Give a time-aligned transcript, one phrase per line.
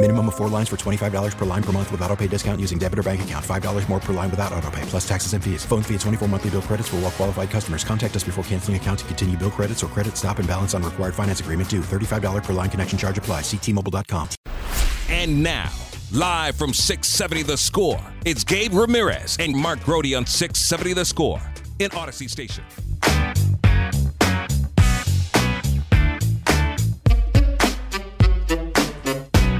[0.00, 2.78] Minimum of four lines for $25 per line per month with auto pay discount using
[2.78, 3.44] debit or bank account.
[3.44, 5.64] $5 more per line without auto pay, plus taxes and fees.
[5.64, 7.82] Phone fee at 24 monthly bill credits for all well qualified customers.
[7.82, 10.84] Contact us before canceling account to continue bill credits or credit stop and balance on
[10.84, 11.80] required finance agreement due.
[11.80, 13.40] $35 per line connection charge apply.
[13.40, 14.28] Ctmobile.com.
[15.10, 15.72] And now,
[16.12, 21.40] live from 670 The Score, it's Gabe Ramirez and Mark Grote on 670 The Score
[21.80, 22.62] in Audacy Station.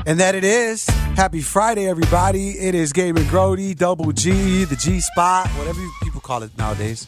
[0.09, 0.87] And that it is.
[1.17, 2.53] Happy Friday, everybody.
[2.53, 7.07] It is Gabe and Grote, Double G, the G Spot, whatever people call it nowadays.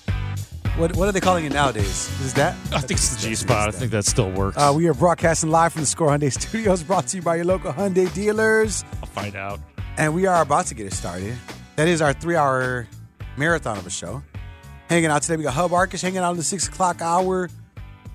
[0.77, 2.11] What what are they calling it nowadays?
[2.21, 2.55] Is that?
[2.75, 3.69] I think it's the G spot.
[3.69, 4.59] I think that still works.
[4.59, 7.47] Uh, we are broadcasting live from the Score Hyundai Studios, brought to you by your
[7.47, 8.85] local Hyundai dealers.
[9.01, 9.61] I'll find out.
[9.97, 11.39] And we are about to get it started.
[11.77, 12.87] That is our three hour
[13.39, 14.23] marathon of a show.
[14.91, 17.49] Hanging out today, we got Hub Arkush hanging out in the six o'clock hour.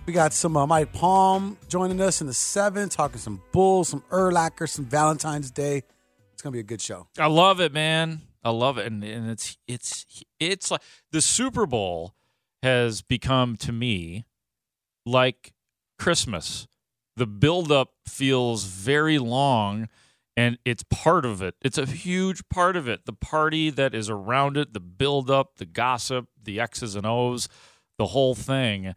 [0.06, 4.04] We got some uh, Mike Palm joining us in the seven, talking some Bulls, some
[4.12, 5.82] Urlacher, some Valentine's Day.
[6.32, 7.08] It's gonna be a good show.
[7.18, 8.22] I love it, man.
[8.44, 10.06] I love it, and and it's it's
[10.40, 10.82] it's like
[11.12, 12.14] the Super Bowl
[12.62, 14.26] has become to me
[15.08, 15.54] like
[15.98, 16.68] Christmas.
[17.16, 19.90] The buildup feels very long,
[20.38, 21.56] and it's part of it.
[21.64, 23.06] It's a huge part of it.
[23.08, 27.50] The party that is around it, the buildup, the gossip, the X's and O's,
[27.98, 28.94] the whole thing.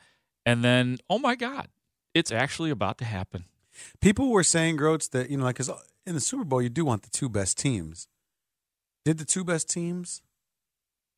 [0.48, 1.68] And then, oh my God,
[2.14, 3.44] it's actually about to happen.
[4.00, 5.70] People were saying, Groats, that, you know, like, because
[6.06, 8.08] in the Super Bowl, you do want the two best teams.
[9.04, 10.22] Did the two best teams,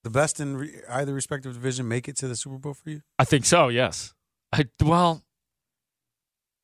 [0.02, 3.02] the best in re- either respective division, make it to the Super Bowl for you?
[3.20, 4.14] I think so, yes.
[4.52, 5.22] I well,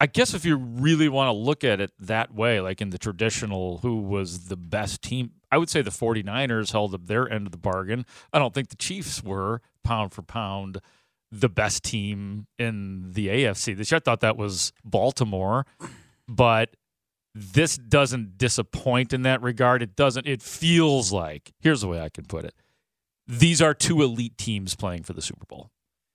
[0.00, 2.98] I guess if you really want to look at it that way, like in the
[2.98, 7.46] traditional who was the best team, I would say the 49ers held up their end
[7.46, 8.06] of the bargain.
[8.32, 10.80] I don't think the Chiefs were pound for pound
[11.30, 13.76] the best team in the AFC.
[13.76, 13.96] This year.
[13.96, 15.66] I thought that was Baltimore,
[16.28, 16.76] but
[17.34, 19.82] this doesn't disappoint in that regard.
[19.82, 22.54] It doesn't it feels like here's the way I can put it.
[23.26, 25.70] These are two elite teams playing for the Super Bowl.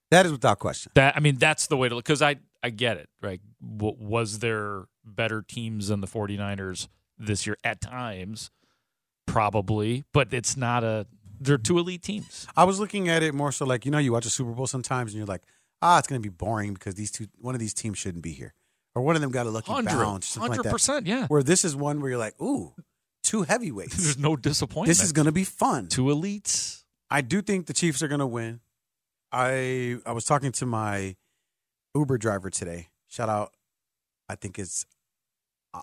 [0.09, 0.91] That is without question.
[0.95, 3.09] That I mean, that's the way to look because I I get it.
[3.21, 3.41] Right?
[3.77, 8.49] W- was there better teams than the 49ers this year at times?
[9.27, 11.05] Probably, but it's not a.
[11.41, 12.47] They're two elite teams.
[12.55, 14.67] I was looking at it more so like, you know, you watch a Super Bowl
[14.67, 15.41] sometimes and you're like,
[15.81, 18.31] ah, it's going to be boring because these two, one of these teams shouldn't be
[18.31, 18.53] here.
[18.93, 20.27] Or one of them got a lucky Hundred, bounce.
[20.27, 20.71] something like hundred that.
[20.73, 21.25] percent, yeah.
[21.27, 22.73] Where this is one where you're like, ooh,
[23.23, 23.95] two heavyweights.
[24.03, 24.87] There's no disappointment.
[24.89, 25.87] This is going to be fun.
[25.87, 26.83] two elites.
[27.09, 28.59] I do think the Chiefs are going to win.
[29.31, 31.15] I I was talking to my
[31.95, 32.89] Uber driver today.
[33.07, 33.53] Shout out,
[34.29, 34.85] I think it's
[35.73, 35.81] uh,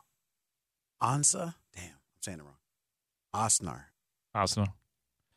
[1.03, 1.55] Ansa.
[1.75, 2.57] Damn, I'm saying it wrong.
[3.35, 3.85] Osnar.
[4.37, 4.69] Osnar.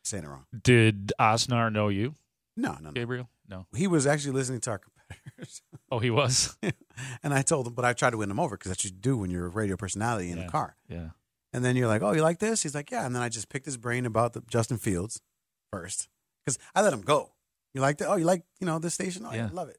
[0.03, 0.45] Saying it wrong.
[0.63, 2.16] Did Osnar know you,
[2.57, 2.91] No, no, no.
[2.91, 3.29] Gabriel?
[3.47, 3.66] No.
[3.75, 5.62] He was actually listening to our competitors.
[5.94, 6.56] Oh, he was.
[7.22, 8.97] and I told him, but I tried to win him over because that's what you
[8.97, 10.45] do when you're a radio personality in Yeah.
[10.45, 10.78] the car.
[10.88, 11.09] yeah.
[11.51, 12.63] And then you're like, oh, you like this?
[12.63, 13.06] He's like, yeah.
[13.06, 15.19] And then I just picked his brain about the Justin Fields
[15.69, 16.07] first
[16.45, 17.34] because I let him go.
[17.73, 18.07] You like that?
[18.07, 19.25] Oh, you like you know this station?
[19.25, 19.50] Oh, yeah, Yeah.
[19.51, 19.78] love it.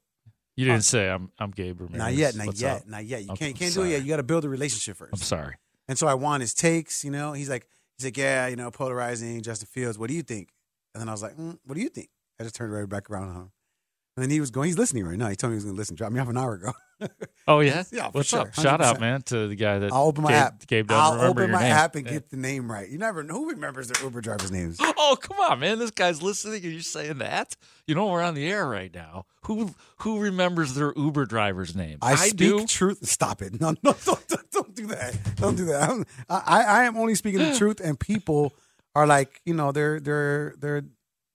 [0.54, 1.30] You didn't say I'm.
[1.38, 1.98] I'm Gabe Ramirez.
[1.98, 2.88] Not yet, not What's yet, up?
[2.88, 3.22] not yet.
[3.22, 4.02] You can't can't do it yet.
[4.02, 5.14] You got to build a relationship first.
[5.14, 5.54] I'm sorry.
[5.88, 7.06] And so I want his takes.
[7.06, 7.66] You know, he's like,
[8.02, 9.98] he's like, yeah, you know, polarizing Justin Fields.
[9.98, 10.48] What do you think?
[10.94, 12.08] And then I was like, mm, what do you think?
[12.40, 13.52] I just turned right back around on him.
[14.16, 14.66] And then he was going.
[14.66, 15.28] He's listening right now.
[15.28, 15.96] He told me he was going to listen.
[15.96, 16.72] Dropped me off an hour ago.
[17.48, 17.82] Oh yeah.
[17.90, 18.54] Yeah, What's sure, up?
[18.54, 18.84] Shout 100%.
[18.84, 20.66] out, man, to the guy that I'll open my Gabe, app.
[20.68, 21.72] Gabe doesn't I'll open my name.
[21.72, 22.12] app and Yeah.
[22.12, 22.88] get the name right.
[22.88, 24.78] You never know who remembers their Uber drivers' names.
[24.80, 25.80] Oh come on, man!
[25.80, 27.56] This guy's listening, and you're saying that.
[27.88, 29.26] You know we're on the air right now.
[29.46, 31.98] Who who remembers their Uber drivers' names?
[32.02, 32.66] I, speak do.
[32.66, 33.04] truth.
[33.08, 33.60] Stop it.
[33.60, 35.16] No, no, don't, don't, don't do that.
[35.36, 35.82] Don't do that.
[35.88, 38.52] I'm- I, I am only speaking the truth, and people
[38.94, 40.82] are like, you know, they're they're they're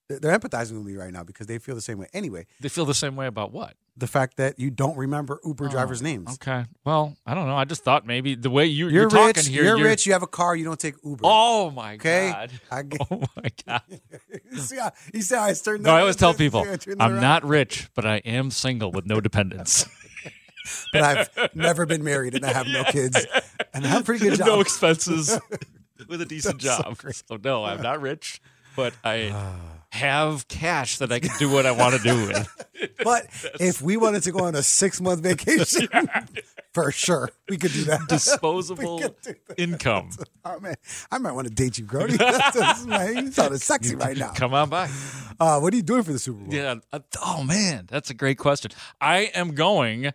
[0.10, 2.08] They're empathizing with me right now because they feel the same way.
[2.14, 3.74] Anyway, They feel the same way about what?
[4.00, 6.30] the fact that you don't remember Uber oh, drivers' names.
[6.36, 6.66] Okay.
[6.86, 7.56] Well, I don't know.
[7.58, 9.48] I just thought maybe the way you, You're, you're, talking rich.
[9.48, 9.64] here.
[9.64, 10.06] you're, rich.
[10.06, 10.56] You have a car.
[10.56, 11.22] You don't take Uber.
[11.24, 12.30] Oh my Okay?
[12.32, 12.52] god.
[12.70, 13.82] I get- oh my god.
[14.52, 16.62] you see how you see how I turned No, I always tell people
[17.00, 17.22] I'm around?
[17.22, 19.88] not rich, but I am single with no dependents.
[20.94, 23.26] but I've never been married and I have no kids
[23.74, 24.48] and I have a pretty good job.
[24.48, 25.40] no expenses
[26.08, 26.98] with a decent That's job.
[26.98, 27.22] great.
[27.28, 28.42] So, no, I'm not rich,
[28.76, 29.34] but I
[29.92, 32.66] have cash that I can do what I want to do with.
[33.04, 33.26] but
[33.60, 35.88] if we wanted to go on a six month vacation,
[36.74, 38.02] for sure we could do that.
[38.08, 39.38] Disposable do that.
[39.58, 40.10] income.
[40.46, 40.76] Oh man,
[41.12, 42.12] I might want to date you, Grote.
[42.12, 42.18] You
[43.32, 44.32] sounding sexy right now.
[44.34, 44.90] Come on by.
[45.40, 46.54] Uh, what are you doing for the Super Bowl?
[46.54, 46.76] Yeah.
[46.94, 48.72] uh, Oh man, that's a great question.
[49.02, 50.12] I am going.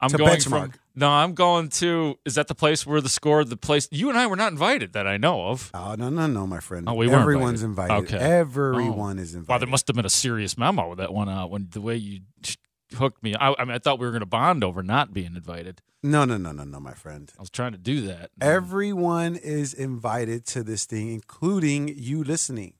[0.00, 0.72] I'm To going Benchmark.
[0.72, 0.80] from.
[0.94, 2.18] No, I'm going to.
[2.24, 3.44] Is that the place where the score?
[3.44, 5.70] The place you and I were not invited that I know of.
[5.74, 6.88] Oh no, no, no, my friend.
[6.88, 7.94] Oh, we weren't Everyone's invited.
[7.96, 8.14] invited.
[8.16, 8.24] Okay.
[8.24, 9.22] Everyone oh.
[9.22, 9.48] is invited.
[9.52, 11.96] Wow, there must have been a serious memo with that went out when the way
[11.96, 12.20] you
[12.94, 13.34] hooked me.
[13.34, 15.80] I, I mean, I thought we were going to bond over not being invited.
[16.02, 17.32] No, no, no, no, no, my friend.
[17.38, 18.30] I was trying to do that.
[18.40, 22.74] Everyone is invited to this thing, including you listening.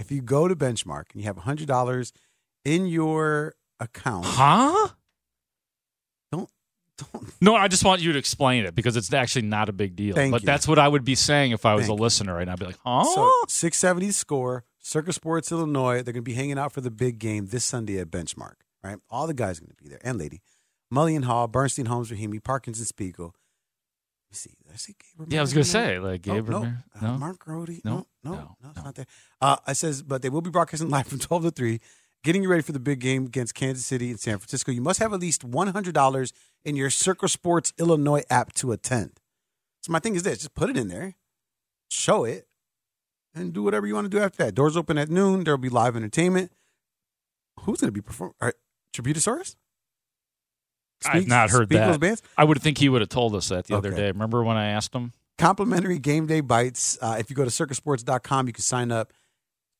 [0.00, 2.12] If you go to Benchmark and you have hundred dollars
[2.64, 4.88] in your account, Huh?
[7.40, 10.14] No, I just want you to explain it because it's actually not a big deal.
[10.14, 10.46] Thank but you.
[10.46, 12.66] that's what I would be saying if I was Thank a listener, and I'd be
[12.66, 15.96] like, "Huh?" So 670 score, Circa Sports Illinois.
[15.96, 18.54] They're going to be hanging out for the big game this Sunday at Benchmark.
[18.82, 20.40] Right, all the guys are going to be there, and lady,
[20.92, 23.34] Mully and Haugh, Bernstein, Holmes, Rahimi, Parkinson, Spiegel.
[24.28, 24.50] Let me see.
[24.64, 25.32] Did I say Gabriel?
[25.32, 26.84] Yeah, I was gonna say, like, No, Gabriel no, Ramirez?
[26.94, 27.18] Uh, No?
[27.18, 27.68] Mark Grote.
[27.84, 27.90] No?
[27.94, 29.06] No, no, no, No, it's not there.
[29.40, 31.80] Uh, it says, but they will be broadcasting live from 12 to 3,
[32.26, 34.72] getting you ready for the big game against Kansas City and San Francisco.
[34.72, 36.32] You must have at least $100
[36.64, 39.20] in your Circa Sports Illinois app to attend.
[39.82, 41.14] So my thing is this: just put it in there,
[41.88, 42.48] show it,
[43.34, 44.54] and do whatever you want to do after that.
[44.54, 45.44] Doors open at noon.
[45.44, 46.50] There will be live entertainment.
[47.60, 48.34] Who's going to be performing?
[48.92, 49.54] Tributosaurus?
[51.06, 52.00] I've not heard that.
[52.00, 52.22] bands?
[52.36, 54.08] I would think he would have told us that the other day.
[54.08, 55.12] Remember when I asked him?
[55.38, 56.98] complimentary game day bites.
[57.00, 59.12] Uh, if you go to circasports.com, you can sign up,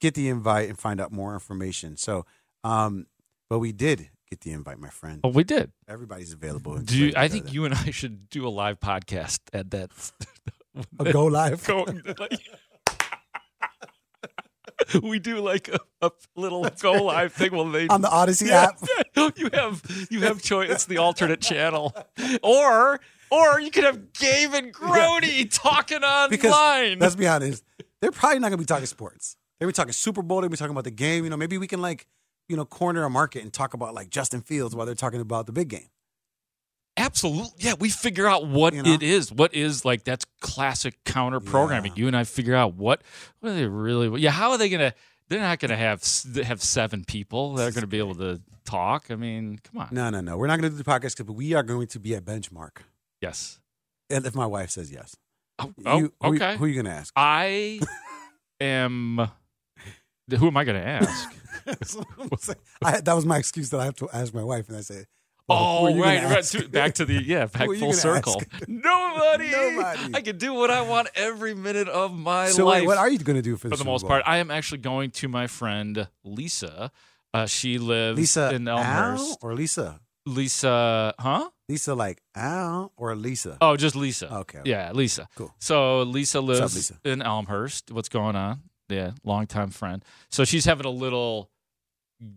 [0.01, 1.97] get the invite, and find out more information.
[1.97, 2.25] So,
[2.65, 3.07] um,
[3.51, 5.21] but we did get the invite, my friend.
[5.25, 5.73] Oh, we did.
[5.89, 6.79] Everybody's available.
[6.79, 9.91] Do you, I think you and I should do a live podcast at that.
[10.99, 11.65] A go live.
[11.67, 11.87] Go,
[12.19, 12.41] like-
[15.03, 17.53] we do like a, a little go live thing.
[17.53, 18.71] Well, they on the Audacy Yeah.
[19.17, 19.39] app.
[19.39, 20.71] you have you have choice.
[20.71, 21.95] It's the alternate channel,
[22.43, 23.01] or
[23.31, 26.01] or you could have Gabe and Grote talking
[26.31, 26.99] Because online.
[26.99, 27.65] let's be honest,
[28.01, 29.37] they're probably not going to be talking sports.
[29.59, 30.41] They'll be talking Super Bowl.
[30.41, 31.25] They'll be talking about the game.
[31.25, 32.07] You know, maybe we can like,
[32.49, 35.47] you know, corner a market and talk about like Justin Fields while they're talking about
[35.47, 35.89] the big game.
[36.99, 37.51] Absolutely.
[37.59, 38.93] Yeah, we figure out what You know?
[38.93, 39.31] it is.
[39.31, 41.93] What is like that's classic counter programming.
[41.95, 43.03] You and I figure out what
[43.41, 44.95] what are they really Yeah, how are they going to
[45.29, 46.03] they're not going to have
[46.47, 49.11] have seven people that are going to be able to talk.
[49.11, 49.89] I mean, come on.
[49.91, 50.39] No, no, no.
[50.39, 52.79] We're not going to do the podcast, but we are going to be at Benchmark.
[53.21, 53.59] Yes.
[54.09, 55.17] And if my wife says yes,
[55.59, 56.57] Oh, oh, You- who, okay.
[56.57, 57.13] Who are you going to ask?
[57.17, 57.81] I
[58.61, 59.29] am
[60.39, 61.33] who am I going to ask?
[62.83, 65.07] I, that was my excuse that I have to ask my wife, and I said,
[65.49, 66.45] well, Oh, right, right.
[66.45, 68.43] to- Back to the yeah, back Who are you full circle.
[68.67, 69.51] Nobody.
[69.51, 70.15] Nobody.
[70.15, 72.81] I can do what I want every minute of my So life.
[72.81, 74.39] wait, what are you going to do for the, for the Super most part, I
[74.39, 76.91] am actually going to my friend Lisa.
[77.33, 79.39] Uh, she lives Lisa in Al Elmhurst.
[79.43, 80.01] or Lisa?
[80.25, 81.49] Lisa, huh?
[81.69, 83.59] Lisa like Al or Lisa?
[83.61, 84.27] Oh, just Lisa.
[84.33, 84.71] Okay, okay.
[84.71, 85.29] Yeah, Lisa.
[85.37, 85.55] Cool.
[85.61, 86.99] So Lisa lives up, Lisa?
[87.05, 87.93] in Elmhurst.
[87.93, 88.63] What's going on?
[88.89, 90.05] Yeah, longtime friend.
[90.31, 91.51] So she's having a little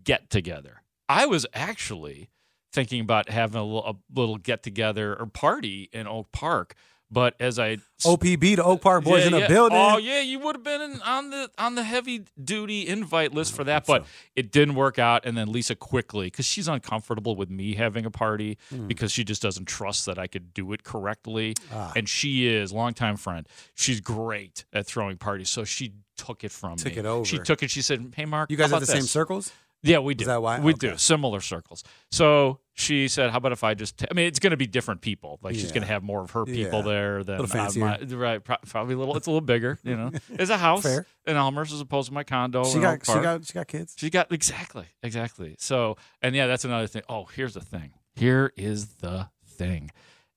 [0.04, 0.82] get together.
[1.08, 2.30] I was actually
[2.72, 6.74] thinking about having a little, get together or party in Oak Park,
[7.10, 9.48] but as I OPB, to Oak Park Boys Yeah, in the yeah.
[9.48, 9.78] building.
[9.78, 13.54] Oh yeah, you would have been in, on the on the heavy duty invite list
[13.54, 14.08] for that, but so.
[14.36, 15.26] it didn't work out.
[15.26, 18.86] And then Lisa quickly, because she's uncomfortable with me having a party Hmm.
[18.86, 21.54] because she just doesn't trust that I could do it correctly.
[21.72, 21.92] Ah.
[21.96, 23.46] And she is longtime friend.
[23.74, 26.98] She's great at throwing parties, so she took it from Took me.
[27.00, 27.24] it over.
[27.24, 27.70] She took it.
[27.70, 29.52] She said, "Hey, Mark, You guys have the about same circles?
[29.82, 30.26] Yeah, we do.
[30.26, 30.60] that why?
[30.60, 30.90] We Okay.
[30.90, 31.82] do similar circles.
[32.10, 33.96] So she said, "How about if I just?
[33.98, 35.38] ta- I mean, it's going to be different people.
[35.42, 36.84] Like she's going to have more of her people Yeah.
[36.84, 37.46] there than
[37.78, 38.44] my, right?
[38.44, 39.16] pro- Probably a little.
[39.16, 39.78] It's a little bigger.
[39.82, 41.06] You know, it's a house Fair.
[41.26, 42.64] in Elmhurst as opposed to my condo.
[42.64, 43.94] She got, she got, she got kids.
[43.98, 45.56] She got exactly, exactly.
[45.58, 47.02] So, and yeah, that's another thing.
[47.08, 47.92] Oh, here's the thing.
[48.14, 49.90] Here is the thing.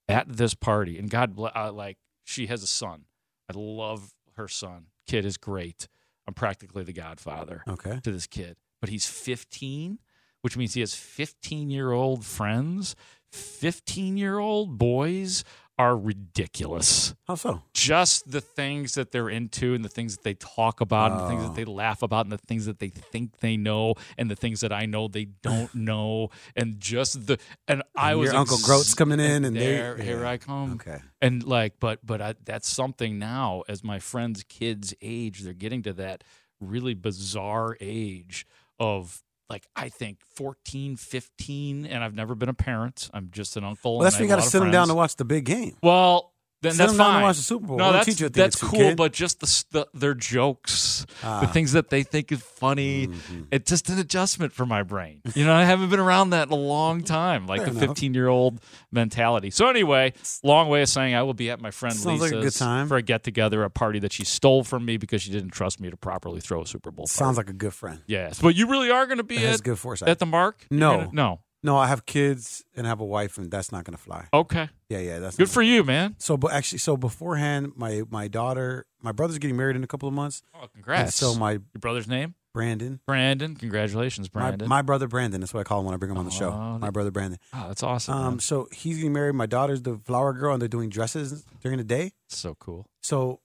[0.07, 3.05] At this party, and God bless, uh, like she has a son.
[3.49, 4.87] I love her son.
[5.07, 5.87] Kid is great.
[6.27, 7.99] I'm practically the godfather Okay.
[8.03, 9.97] to this kid, but he's 15,
[10.41, 12.97] which means he has 15 year old friends.
[13.31, 15.45] 15 year old boys
[15.79, 17.15] are ridiculous.
[17.29, 17.61] How so?
[17.73, 21.27] Just the things that they're into and the things that they talk about and the
[21.29, 21.47] things Oh.
[21.47, 24.59] that they laugh about and the things that they think they know and the things
[24.59, 28.93] that I know they don't know and just the and I was your Uncle Groat's
[28.93, 30.29] coming in and they- there here yeah.
[30.29, 30.99] I come Okay.
[31.21, 35.83] and like but but I, that's something now as my friends kids age they're getting
[35.83, 36.25] to that
[36.59, 38.45] really bizarre age
[38.83, 43.63] of like I think 14 15 and I've never been a parent I'm just an
[43.63, 45.77] uncle Well, that's when you got to sit them down to watch the big game.
[45.81, 46.32] Well,
[46.63, 47.21] then that's them down to fine.
[47.23, 47.77] watch the Super Bowl.
[47.77, 48.79] No, that's you a thing or that's two, cool.
[48.79, 48.97] kid.
[48.97, 51.45] But just the, s- the their jokes, the Ah.
[51.53, 53.41] things that they think is funny, Mm-hmm.
[53.51, 55.21] it's just an adjustment for my brain.
[55.35, 57.81] You know, I haven't been around that in a long time, like the enough.
[57.89, 58.59] 15 year old
[58.91, 59.51] mentality.
[59.51, 62.39] So anyway, long way of saying I will be at my friend Sounds like Lisa's
[62.39, 62.87] a good time.
[62.87, 65.79] for a get together, a party that she stole from me because she didn't trust
[65.79, 67.07] me to properly throw a Super Bowl.
[67.07, 67.99] Sounds like a good friend.
[68.07, 70.09] yes, but you really are going to be That's at, good foresight.
[70.09, 70.65] at the mark?
[70.69, 70.97] You're No.
[70.97, 71.39] gonna- no.
[71.63, 74.27] No, I have kids and I have a wife, and that's not going to fly.
[74.33, 76.15] Okay, Yeah, yeah, that's good for you, man.
[76.19, 80.07] So, but actually, so beforehand, my my daughter, my brother's getting married in a couple
[80.09, 80.43] of months.
[80.53, 81.15] Oh, And congrats.
[81.15, 82.35] so my your brother's name?
[82.53, 83.55] Brandon, Brandon.
[83.55, 84.69] Congratulations, my, Brandon.
[84.69, 85.41] my brother Brandon.
[85.41, 86.51] That's what I call him when I bring him on the show.
[86.51, 87.39] Oh, My brother Brandon.
[87.51, 88.13] Oh, that's awesome.
[88.13, 89.33] Um, so he's getting married.
[89.33, 92.11] My daughter's the flower girl, and they're doing dresses during the day.
[92.29, 92.85] so cool.
[93.01, 93.39] So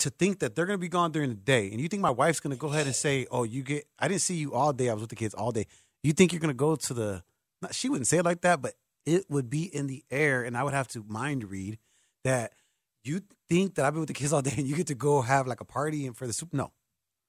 [0.00, 2.10] to think that they're going to be gone during the day, and you think my
[2.10, 4.74] wife's going to go ahead and say, "Oh, you get," I didn't see you all
[4.74, 4.90] day.
[4.90, 5.66] I was with the kids all day.
[6.02, 7.22] You think you're going to go to the?
[7.64, 10.56] Not, she wouldn't say it like that, but it would be in the air, and
[10.56, 11.78] I would have to mind read
[12.22, 12.52] that.
[13.06, 15.20] You think that I've been with the kids all day, and you get to go
[15.20, 16.54] have like a party and for the soup?
[16.54, 16.72] No.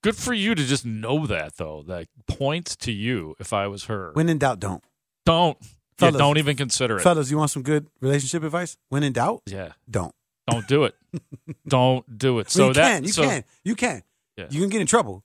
[0.03, 1.83] Good for you to just know that, though.
[1.85, 3.35] That points to you.
[3.39, 4.81] If I was her, When in doubt, don't.
[5.25, 5.57] don't,
[5.99, 7.01] yeah, don't even consider it.
[7.01, 8.77] Fellas, you want some good relationship advice?
[8.87, 10.13] When in doubt, yeah, don't.
[10.47, 10.95] don't do it.
[11.67, 12.49] don't do it.
[12.49, 14.03] So So you that can, you so, can, you can.
[14.37, 14.45] Yeah.
[14.49, 15.23] You can get in trouble,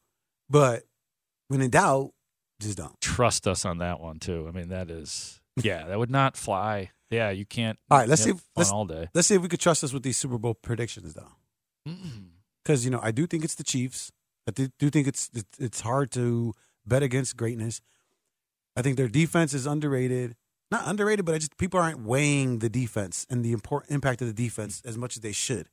[0.49, 0.83] but
[1.49, 2.13] when in doubt,
[2.61, 3.01] just don't.
[3.01, 4.47] trust us on that one too.
[4.49, 6.91] I mean, that is yeah, that would not fly.
[7.11, 7.79] Yeah, you can't.
[7.91, 9.09] All right, let's see if- let's- all day.
[9.15, 11.33] Let's see if we could trust us with these Super Bowl predictions, though.
[12.63, 14.13] Because you know I do think it's the Chiefs.
[14.47, 16.55] I do, think it's it's- it's hard to
[16.87, 17.81] bet against greatness.
[18.77, 20.37] I think their defense is underrated.
[20.71, 24.29] Not underrated, but I just people aren't weighing the defense and the important impact of
[24.29, 25.69] the defense as much as they should.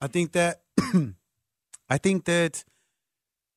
[0.00, 0.62] I think that
[1.88, 2.64] I think that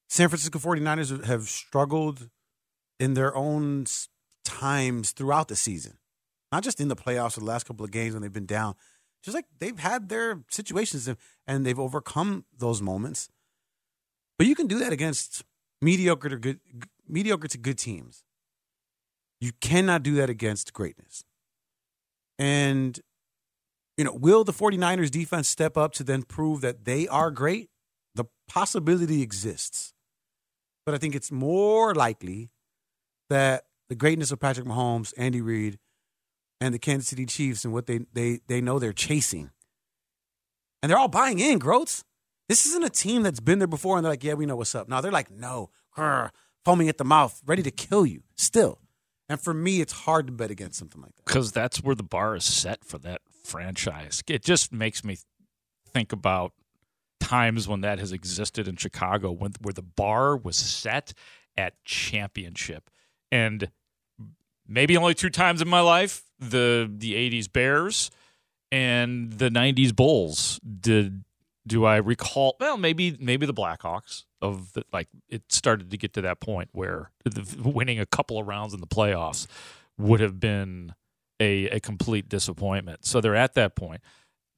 [0.08, 2.30] San Francisco 49ers have struggled
[3.02, 3.86] in their own
[4.46, 5.98] times throughout the season.
[6.52, 8.76] Not just in the playoffs or the last couple of games when they've been down.
[9.24, 11.10] Just like they've had their situations
[11.48, 13.30] and- they've overcome those moments.
[14.38, 15.44] But you can do that against
[15.82, 16.60] mediocre to good
[17.08, 18.24] mediocre to good teams.
[19.40, 21.24] You cannot do that against greatness.
[22.38, 23.00] And
[23.98, 27.70] you know, will the 49ers defense step up to then prove that they are great?
[28.16, 29.94] The possibility exists.
[30.86, 32.51] But I think it's more likely
[33.32, 35.80] that the greatness of Patrick Mahomes, Andy Reid,
[36.60, 39.50] and the Kansas City Chiefs and what they they they know they're chasing.
[40.84, 42.04] And they're all buying in, Groats.
[42.50, 44.76] This isn't a team that's been there before and they're like, yeah, we know what's
[44.76, 44.90] up.
[44.90, 46.32] No, they're like, no, grr,
[46.66, 48.80] foaming at the mouth, ready to kill you still.
[49.30, 51.26] And for me, it's hard to bet against something like that.
[51.26, 54.22] because that's where the bar is set for that franchise.
[54.28, 55.18] It just makes me
[55.94, 56.52] think about
[57.22, 61.14] times when that has existed in Chicago, when where the bar was set
[61.56, 62.90] at championship,
[63.32, 63.70] and
[64.68, 68.12] maybe only two times in my life the the '80s Bears
[68.72, 70.60] and the '90s Bulls.
[70.60, 71.24] Did
[71.68, 72.56] do I recall?
[72.60, 76.70] Well, maybe maybe the Blackhawks of the, like it started to get to that point
[76.72, 79.48] where the, winning a couple of rounds in the playoffs
[79.98, 80.94] would have been
[81.40, 83.06] a, a complete disappointment.
[83.06, 84.02] So they're at that point.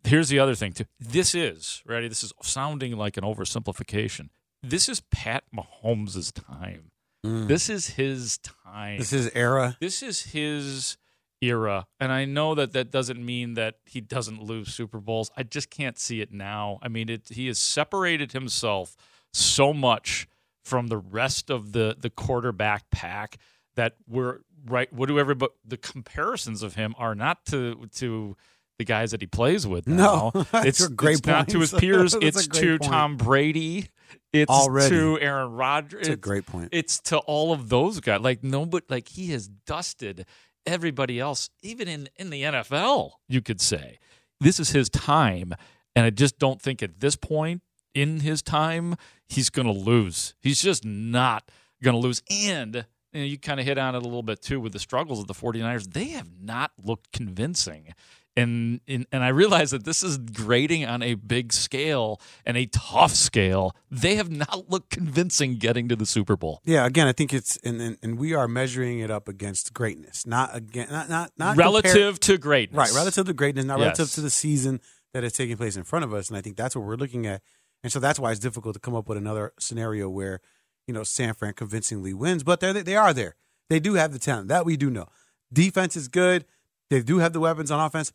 [0.06, 0.86] Here's the other thing too.
[1.00, 2.08] This is ready.
[2.08, 4.30] This is sounding like an oversimplification.
[4.62, 6.92] This is Pat Mahomes' time.
[7.26, 7.48] Mm.
[7.48, 8.98] This is his time.
[9.00, 9.78] This is era.
[9.80, 10.98] This is his
[11.42, 11.88] era.
[12.00, 15.32] And I know that that doesn't mean that he doesn't lose Super Bowls.
[15.38, 16.80] I just can't see it now.
[16.82, 18.96] I mean, it, he has separated himself
[19.32, 20.28] so much
[20.64, 23.38] from the rest of the the quarterback pack
[23.76, 24.92] that we're right.
[24.94, 25.52] What do everybody?
[25.66, 28.38] The comparisons of him are not to to
[28.78, 29.88] the guys that he plays with.
[29.88, 30.44] No, Now.
[30.52, 32.16] that's it's a great it's not to his peers.
[32.22, 32.92] It's to point.
[32.92, 33.90] Tom Brady.
[34.32, 34.90] It's Already.
[34.90, 36.02] to Aaron Rodgers.
[36.02, 36.70] It's a great point.
[36.72, 38.22] it's to all of those guys.
[38.22, 40.26] Like nobody, like he has dusted
[40.66, 43.12] everybody else, even in in the NFL.
[43.28, 44.00] You could say
[44.40, 45.54] this is his time,
[45.96, 47.62] and I just don't think at this point
[47.94, 48.96] in his time
[49.28, 50.36] he's going to lose.
[50.42, 51.50] He's just not
[51.84, 52.22] going to lose.
[52.30, 54.80] And you, know, you kind of hit on it a little bit too with the
[54.80, 55.94] struggles of the 49ers.
[55.94, 57.94] They have not looked convincing
[58.36, 62.66] And, and and I realize that this is grading on a big scale and a
[62.66, 63.76] tough scale.
[63.92, 66.60] They have not looked convincing getting to the Super Bowl.
[66.66, 70.26] Yeah, again, I think it's and and, and we are measuring it up against greatness,
[70.26, 72.92] not again, not not not relative compar- to greatness, right?
[72.96, 73.86] Relative to greatness, not Yes.
[74.00, 74.82] relative to the season
[75.14, 76.30] that is taking place in front of us.
[76.30, 77.44] And I think that's what we're looking at.
[77.84, 80.40] And so that's why it's difficult to come up with another scenario where
[80.88, 83.36] you know San Fran convincingly wins, but they they are there.
[83.70, 85.06] They do have the talent that we do know.
[85.52, 86.46] Defense is good.
[86.94, 88.12] They do have the weapons on offense.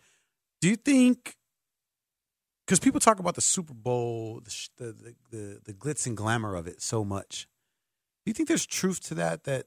[0.60, 1.34] Do you think?
[2.64, 6.54] Because people talk about the Super Bowl, the, the the the the glitz and glamour
[6.54, 7.48] of it so much.
[8.24, 9.44] Do you think there's truth to that?
[9.44, 9.66] That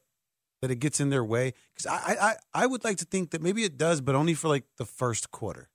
[0.62, 1.54] that it gets in their way?
[1.74, 4.48] Because I, I I would like to think that maybe it does, but only for
[4.48, 5.70] like the first quarter.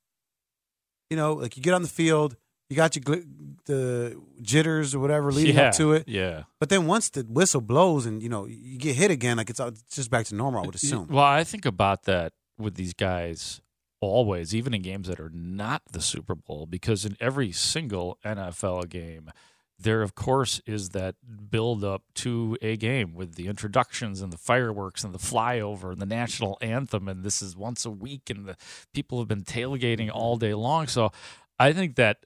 [1.11, 2.37] You know, like you get on the field,
[2.71, 3.27] you got your gl-
[3.67, 6.09] the jitters or whatever leading yeah, up to it.
[6.09, 6.45] Yeah.
[6.59, 9.61] But then once the whistle blows and you know you get hit again, like it's,
[9.61, 10.63] all- it's just back to normal.
[10.63, 11.09] I would assume.
[11.09, 13.61] Well, I think about that with these guys
[14.01, 18.89] always, even in games that are not the Super Bowl, because in every single NFL
[18.89, 19.31] game,
[19.79, 21.17] there of course is that
[21.51, 26.01] build up to a game with the introductions and the fireworks and the flyover and
[26.01, 28.57] the national anthem and this is once a week and the
[28.95, 30.47] people have been tailgating all mm-hmm.
[30.47, 30.87] day long.
[30.87, 31.11] So
[31.59, 32.25] i think that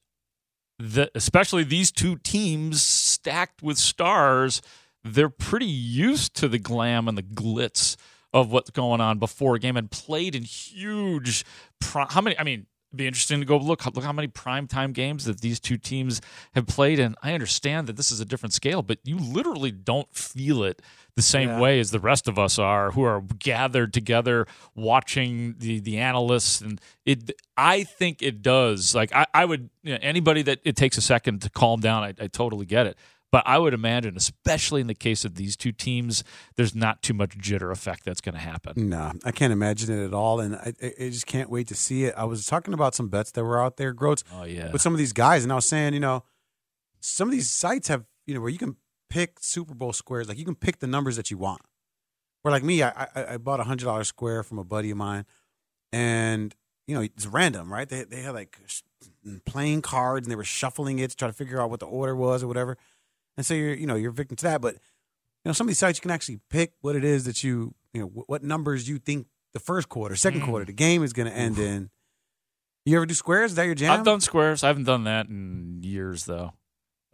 [0.78, 4.62] the, especially these two teams stacked with stars
[5.04, 7.96] they're pretty used to the glam and the glitz
[8.32, 11.44] of what's going on before a game and played in huge
[11.80, 14.92] pro- how many i mean it'd be interesting to go look look how many primetime
[14.92, 16.20] games that these two teams
[16.54, 20.12] have played and i understand that this is a different scale but you literally don't
[20.14, 20.80] feel it
[21.16, 21.60] the same Yeah.
[21.60, 26.60] way as the rest of us are who are gathered together watching the the analysts.
[26.60, 28.94] And it i think it does.
[28.94, 32.04] Like i, I would you know, anybody that it takes a second to calm down
[32.04, 32.96] I, I totally get it
[33.32, 36.24] but I would imagine, especially in the case of these two teams,
[36.56, 38.88] there's not too much jitter effect that's going to happen.
[38.88, 42.04] No, I can't imagine it at all, and I, I just can't wait to see
[42.04, 42.14] it.
[42.16, 44.92] I was talking about some bets that were out there, Groats, Oh yeah, with some
[44.92, 46.24] of these guys, and I was saying, you know,
[47.00, 48.76] some of these sites have, you know, where you can
[49.08, 51.62] pick Super Bowl squares, like you can pick the numbers that you want.
[52.42, 54.96] Where like me, I I, I bought a hundred dollar square from a buddy of
[54.96, 55.24] mine,
[55.92, 56.54] and
[56.86, 57.88] you know it's random, right?
[57.88, 58.58] They they had like
[59.44, 62.16] playing cards, and they were shuffling it to try to figure out what the order
[62.16, 62.76] was or whatever.
[63.40, 64.80] And so you're you know you're victim to that, but you
[65.46, 68.02] know some of these sites you can actually pick what it is that you you
[68.02, 70.44] know what numbers you think the first quarter, second Mm.
[70.44, 71.88] quarter, the game is going to end in.
[72.84, 73.52] You ever do squares?
[73.52, 73.92] Is that your jam?
[73.92, 74.62] I've done squares.
[74.62, 76.52] I haven't done that in years though.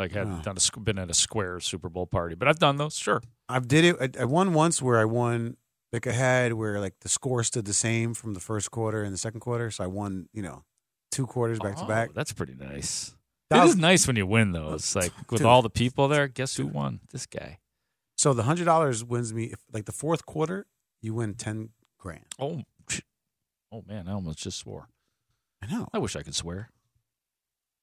[0.00, 0.40] Like had Oh.
[0.42, 2.97] done a, been at a square Super Bowl party, but I've done those.
[2.97, 3.23] Sure.
[3.49, 4.16] I've did it.
[4.18, 5.56] I, I won once where I won
[5.92, 9.14] like I had where like the score stood the same from the first quarter and
[9.14, 10.64] the second quarter, so I won you know
[11.12, 12.12] two quarters back to Oh, back.
[12.14, 13.14] That's pretty nice.
[13.50, 14.94] That it was- is nice when you win those.
[14.96, 15.46] Like with Dude.
[15.46, 17.00] all the people there, guess who won?
[17.12, 17.59] This guy.
[18.16, 20.66] So the hundred dollars wins me if, like the fourth quarter,
[21.02, 22.24] you win ten grand.
[22.38, 22.62] Oh,
[23.72, 24.88] oh man, I almost just swore.
[25.62, 25.88] I know.
[25.92, 26.70] I wish I could swear.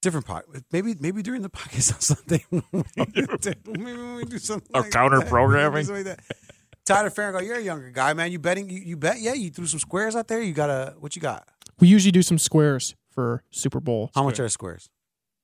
[0.02, 0.44] Different pot.
[0.72, 2.44] Maybe maybe during the podcast on Sunday.
[2.52, 4.70] maybe when we do something.
[4.74, 5.28] Or like counter that.
[5.30, 5.86] programming.
[5.86, 6.38] Something like that.
[6.86, 8.30] Tyler Farrago, you're a younger guy, man.
[8.32, 8.70] You betting?
[8.70, 9.22] You, you bet?
[9.22, 10.42] Yeah, you threw some squares out there.
[10.42, 11.16] You got a what?
[11.16, 11.48] You got?
[11.80, 14.12] We usually do some squares for Super Bowl.
[14.14, 14.90] How much are squares?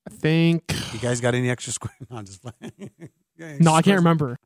[0.06, 0.62] I think.
[0.92, 1.96] You guys got any extra squares?
[2.10, 2.90] No, I'm just playing.
[3.60, 4.38] No, I can't remember.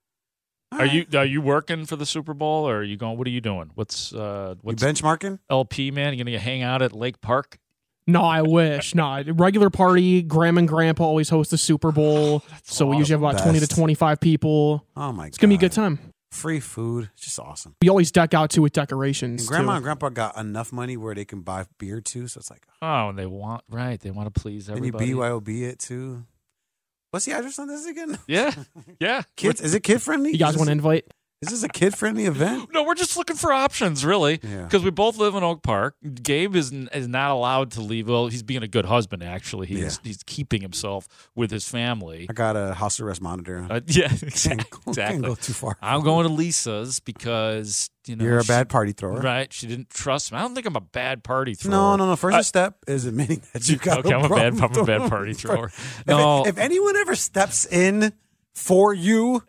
[0.70, 3.18] Are you are you working for the Super Bowl or are you going?
[3.18, 3.70] What are you doing?
[3.74, 5.38] What's uh You what's benchmarking?
[5.50, 6.14] LP man?
[6.14, 7.58] You gonna hang out at Lake Park?
[8.06, 8.94] No, I wish.
[8.94, 10.22] No, regular party.
[10.22, 13.66] Grandma and Grandpa always host the Super Bowl, so we usually have about twenty to
[13.66, 14.84] twenty-five people.
[14.96, 15.98] Oh my god, It's gonna be a good time.
[16.34, 17.76] Free food, it's just awesome.
[17.80, 19.42] We always deck out too with decorations.
[19.42, 19.76] And grandma too.
[19.76, 23.10] and grandpa got enough money where they can buy beer too, so it's like Oh,
[23.10, 24.00] and they want right.
[24.00, 25.12] They want to please then you everybody.
[25.12, 26.24] BYOB it too.
[27.12, 28.18] What's the address on this again?
[28.26, 28.52] Yeah,
[29.00, 29.22] yeah.
[29.36, 30.32] Kids, is it kid friendly?
[30.32, 31.04] You guys want to this, invite?
[31.42, 32.70] Is this a kid friendly event?
[32.72, 34.62] No, we're just looking for options, really, Yeah.
[34.62, 35.94] because we both live in Oak Park.
[36.22, 38.08] Gabe is is not allowed to leave.
[38.08, 39.22] Well, he's being a good husband.
[39.22, 39.90] Actually, he's Yeah.
[40.02, 42.26] he's keeping himself with his family.
[42.30, 43.66] I got a house arrest monitor.
[43.68, 44.66] Uh, yeah, Can't exactly.
[44.86, 45.76] go- can't go too far.
[45.82, 49.20] I'm going to Lisa's because you know You're a she- bad party thrower.
[49.20, 49.52] Right?
[49.52, 50.38] She didn't trust me.
[50.38, 51.72] I don't think I'm a bad party thrower.
[51.72, 52.16] No, no, no.
[52.16, 54.82] First I- step is admitting that you got okay, a I'm a bad, problem I'm
[54.82, 55.66] a bad throwing party thrower.
[55.66, 58.12] If- No, If, anyone ever steps in
[58.54, 59.42] for you,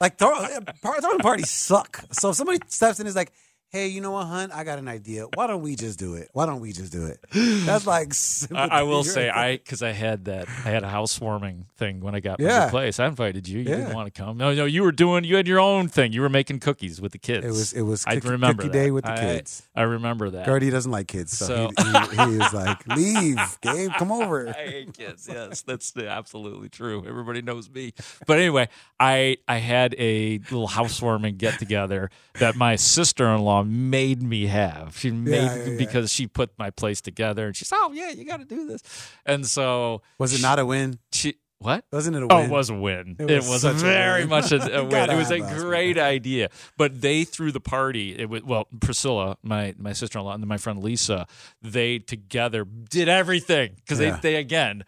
[0.00, 0.34] like throw,
[0.82, 2.04] throwing parties suck.
[2.12, 3.32] So if somebody steps in is like,
[3.74, 4.50] "Hey, you know what, hun?
[4.52, 5.26] I got an idea.
[5.34, 6.28] Why don't we just do it?
[6.32, 7.18] Why don't we just do it?"
[7.66, 8.12] That's like.
[8.54, 9.28] I, I will say.
[9.28, 12.64] I because I had that I had a housewarming thing when I got my Yeah.
[12.66, 13.00] new place.
[13.00, 13.58] I invited you.
[13.60, 13.76] You Yeah.
[13.78, 14.36] didn't want to come.
[14.36, 15.24] No, no, you were doing.
[15.24, 16.12] You had your own thing.
[16.12, 17.44] You were making cookies with the kids.
[17.44, 18.72] It was it was I remember cookie that.
[18.84, 19.62] day with the I- kids.
[19.74, 20.46] I remember that.
[20.46, 24.48] Gertie doesn't like kids, so, So- he, he, he is like, "Leave, Gabe, come over."
[24.48, 25.26] I hate kids.
[25.28, 27.04] Yes, that's absolutely true.
[27.06, 27.92] Everybody knows me.
[28.26, 28.68] But anyway,
[29.00, 34.46] I I had a little housewarming get together that my sister in law made me
[34.46, 34.96] have.
[34.98, 35.76] She made Yeah, yeah, yeah.
[35.78, 38.82] because she put my place together, and she's oh yeah, you got to do this.
[39.26, 40.98] And so Was it not a win?
[41.12, 41.84] she what?
[41.90, 42.44] Wasn't it a Oh, win?
[42.44, 43.16] it was a win.
[43.18, 45.08] It It was was, such a very much a, a win.
[45.10, 46.50] It was a have us, great idea.
[46.76, 48.14] But they threw the party.
[48.18, 51.26] It was well, Priscilla, my my sister in law, and my friend Lisa.
[51.62, 54.16] They together did everything because Yeah.
[54.20, 54.84] they they again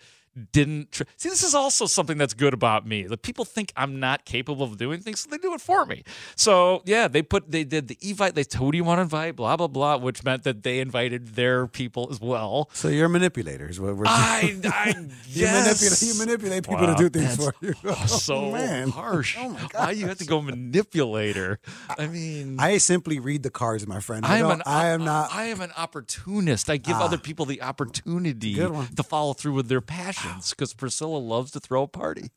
[0.52, 1.28] didn't tr- see.
[1.28, 3.04] This is also something that's good about me.
[3.04, 6.04] The people think I'm not capable of doing things, so they do it for me.
[6.36, 8.34] So yeah, they put they did the evite.
[8.34, 9.36] They who you want to invite?
[9.36, 12.68] Blah blah blah, which meant that they invited their people as well.
[12.72, 15.80] So you're manipulators what we're I, I you yes.
[15.80, 17.74] manipulate you manipulate people Wow, to do things for you.
[17.84, 18.88] Oh, so man.
[18.90, 19.36] harsh.
[19.38, 21.58] Oh my Why you have to go manipulator?
[21.98, 24.24] I mean, I simply read the cards, my friend.
[24.26, 25.34] I, I am an I am not.
[25.34, 26.68] I am an opportunist.
[26.70, 27.04] I give Ah.
[27.04, 29.80] other people the opportunity to follow through with their
[30.26, 32.30] passions because Priscilla loves to throw a party.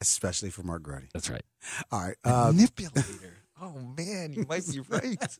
[0.00, 1.04] especially for Mark Grote.
[1.12, 1.42] That's right.
[1.92, 2.16] All right.
[2.24, 3.34] Uh, Manipulator.
[3.60, 5.38] Oh man, you might be right.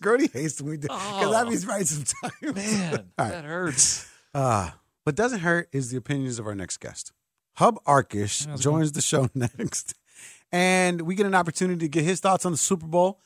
[0.00, 1.32] Grote hates when we do because Oh.
[1.32, 2.34] that means right sometimes.
[2.56, 3.30] Man, All right.
[3.32, 4.08] that hurts.
[4.34, 4.70] Uh,
[5.04, 7.12] what doesn't hurt is the opinions of our next guest.
[7.56, 9.94] Hub Arkush How's it joins the show next,
[10.50, 13.20] and we get an opportunity to get his thoughts on the Super Bowl.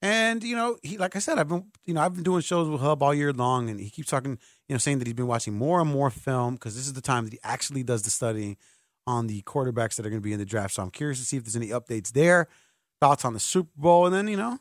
[0.00, 2.68] And you know, he like I said, I've been you know I've been doing shows
[2.68, 5.26] with Hub all year long, and he keeps talking, you know, saying that he's been
[5.26, 8.10] watching more and more film because this is the time that he actually does the
[8.10, 8.56] studying
[9.06, 10.74] on the quarterbacks that are going to be in the draft.
[10.74, 12.46] So I'm curious to see if there's any updates there,
[13.00, 14.58] thoughts on the Super Bowl, and then you know,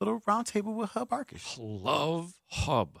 [0.00, 1.56] little roundtable with Hub Arkush.
[1.58, 3.00] Love Hub.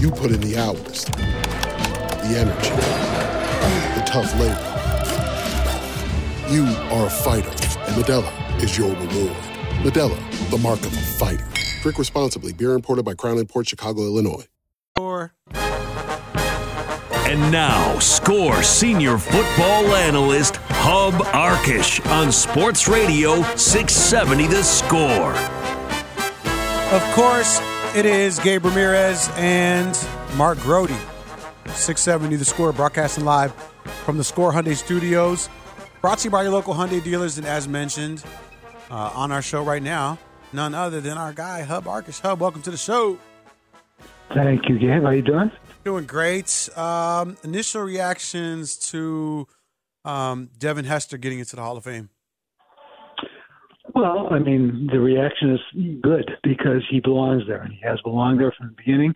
[0.00, 2.70] You put in the hours, the energy,
[3.98, 4.68] the tough labor.
[6.52, 9.36] You are a fighter, and Modelo is your reward.
[9.82, 11.46] Modelo, the mark of a fighter.
[11.82, 12.52] Drink responsibly.
[12.52, 14.46] Beer imported by Crown Imports Chicago, Illinois.
[14.98, 25.32] Or And now, Score Senior Football Analyst Hub Arkush on Sports Radio 670 The Score.
[26.92, 27.58] Of course,
[27.94, 29.96] it is Gabe Ramirez and
[30.36, 30.90] Mark Grote.
[31.66, 33.52] 670 The Score, broadcasting live
[34.04, 35.48] from the Score Hyundai Studios.
[36.00, 37.38] Brought to you by your local Hyundai dealers.
[37.38, 38.24] And as mentioned
[38.90, 40.18] uh, on our show right now,
[40.52, 42.20] none other than our guy, Hub Arkush.
[42.20, 43.18] Hub, welcome to the show.
[44.32, 45.02] Thank you, Gabe.
[45.02, 45.50] How are you doing?
[45.84, 46.68] Doing great.
[46.76, 49.46] Um, initial reactions to
[50.04, 52.08] um, Devin Hester getting into the Hall of Fame.
[53.94, 58.40] Well, I mean, the reaction is good because he belongs there, and he has belonged
[58.40, 59.12] there from the beginning.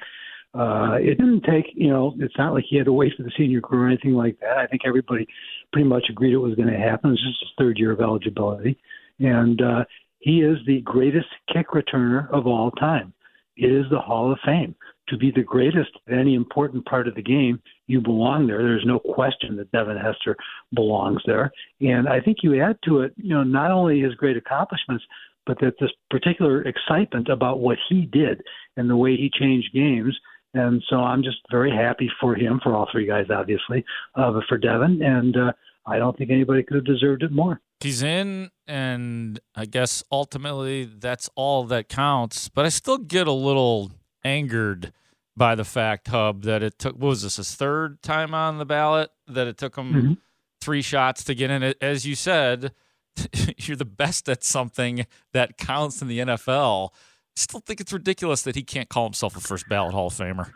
[0.54, 3.32] Uh, it didn't take, you know, it's not like he had to wait for the
[3.36, 4.58] senior crew or anything like that.
[4.58, 5.26] I think everybody
[5.72, 7.10] pretty much agreed it was going to happen.
[7.12, 8.78] It's just his third year of eligibility,
[9.18, 9.84] and uh,
[10.18, 13.12] he is the greatest kick returner of all time.
[13.56, 14.74] It is the Hall of Fame.
[15.08, 18.58] To be the greatest at any important part of the game, you belong there.
[18.58, 20.36] There's no question that Devin Hester
[20.74, 21.52] belongs there.
[21.80, 25.04] And I think you add to it, you know, not only his great accomplishments,
[25.46, 28.42] but that this particular excitement about what he did
[28.76, 30.18] and the way he changed games.
[30.54, 33.84] And so I'm just very happy for him, for all three guys, obviously,
[34.16, 35.02] uh, but for Devin.
[35.02, 35.52] And uh,
[35.86, 37.60] I don't think anybody could have deserved it more.
[37.80, 42.48] He's in, and I guess ultimately that's all that counts.
[42.48, 43.92] But I still get a little
[44.26, 44.92] angered
[45.36, 48.64] by the fact, Hub, that it took, what was this, his third time on the
[48.66, 49.10] ballot?
[49.28, 50.12] That it took him Mm-hmm.
[50.60, 51.74] three shots to get in.
[51.80, 52.72] As you said,
[53.58, 56.90] you're the best at something that counts in the NFL.
[57.34, 60.50] Still think it's ridiculous that he can't call himself a first ballot Hall of Famer.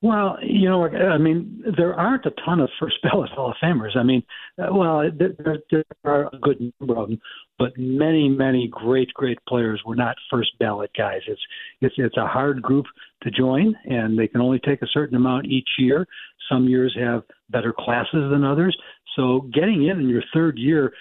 [0.00, 3.96] Well, you know, I mean, there aren't a ton of first ballot Hall of Famers.
[3.96, 4.22] I mean,
[4.58, 7.20] uh, well, there, there are a good number of them,
[7.58, 11.20] but many, many great, great players were not first ballot guys.
[11.26, 11.40] It's
[11.80, 12.86] it's it's a hard group
[13.22, 16.06] to join, and they can only take a certain amount each year.
[16.48, 18.76] Some years have better classes than others.
[19.16, 20.92] So getting in in your third year,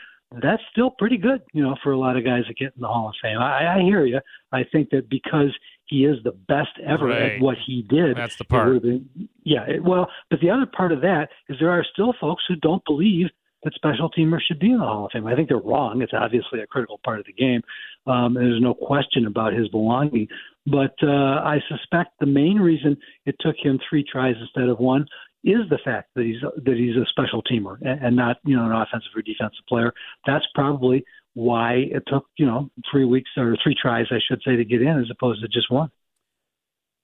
[0.42, 2.88] that's still pretty good, you know, for a lot of guys that get in the
[2.88, 3.38] Hall of Fame.
[3.38, 4.20] I, I hear you.
[4.52, 5.56] I think that because
[5.88, 7.34] he is the best ever right.
[7.34, 8.18] at what he did.
[8.18, 8.82] That's the part.
[8.82, 9.10] Been,
[9.44, 9.64] yeah.
[9.68, 12.84] It, well, but the other part of that is there are still folks who don't
[12.86, 13.28] believe
[13.64, 15.26] that special teamers should be in the Hall of Fame.
[15.26, 16.02] I think they're wrong.
[16.02, 17.62] It's obviously a critical part of the game.
[18.06, 20.28] Um, there's no question about his belonging.
[20.66, 25.08] But uh, I suspect the main reason it took him three tries instead of one
[25.44, 28.66] is the fact that he's that he's a special teamer and, and not you know
[28.66, 29.94] an offensive or defensive player.
[30.26, 31.06] That's probably
[31.38, 34.82] why it took you know three weeks or three tries, I should say, to get
[34.82, 35.92] in as opposed to just one.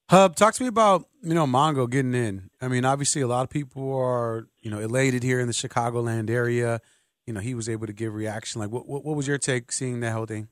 [0.10, 2.50] Hub, talk to me about you know Mongo getting in.
[2.60, 6.32] I mean, obviously, a lot of people are you know elated here in the Chicagoland
[6.32, 6.82] area.
[7.28, 8.60] You know, he was able to give reaction.
[8.60, 10.48] Like, what what, what was your take seeing that whole thing?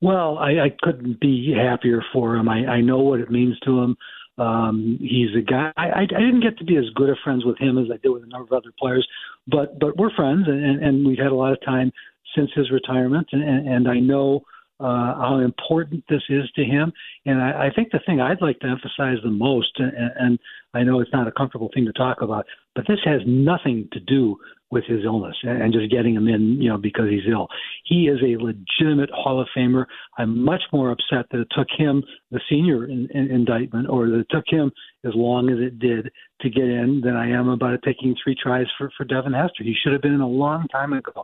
[0.00, 2.48] Well, I, I couldn't be happier for him.
[2.48, 3.96] I, I know what it means to him.
[4.36, 5.70] Um, he's a guy.
[5.76, 8.08] I, I didn't get to be as good of friends with him as I did
[8.08, 9.06] with a number of other players,
[9.46, 11.92] but but we're friends, and, and we've had a lot of time
[12.34, 14.44] since his retirement, and, and I know
[14.80, 16.92] uh, how important this is to him.
[17.26, 20.38] And I, I think the thing I'd like to emphasize the most, and, and
[20.74, 24.00] I know it's not a comfortable thing to talk about, but this has nothing to
[24.00, 24.36] do
[24.72, 27.46] with his illness and just getting him in, you know, because he's ill.
[27.84, 29.84] He is a legitimate Hall of Famer.
[30.16, 34.20] I'm much more upset that it took him the senior in, in, indictment, or that
[34.20, 34.72] it took him
[35.04, 38.34] as long as it did to get in, than I am about it taking three
[38.34, 39.62] tries for for Devin Hester.
[39.62, 41.22] He should have been in a long time ago.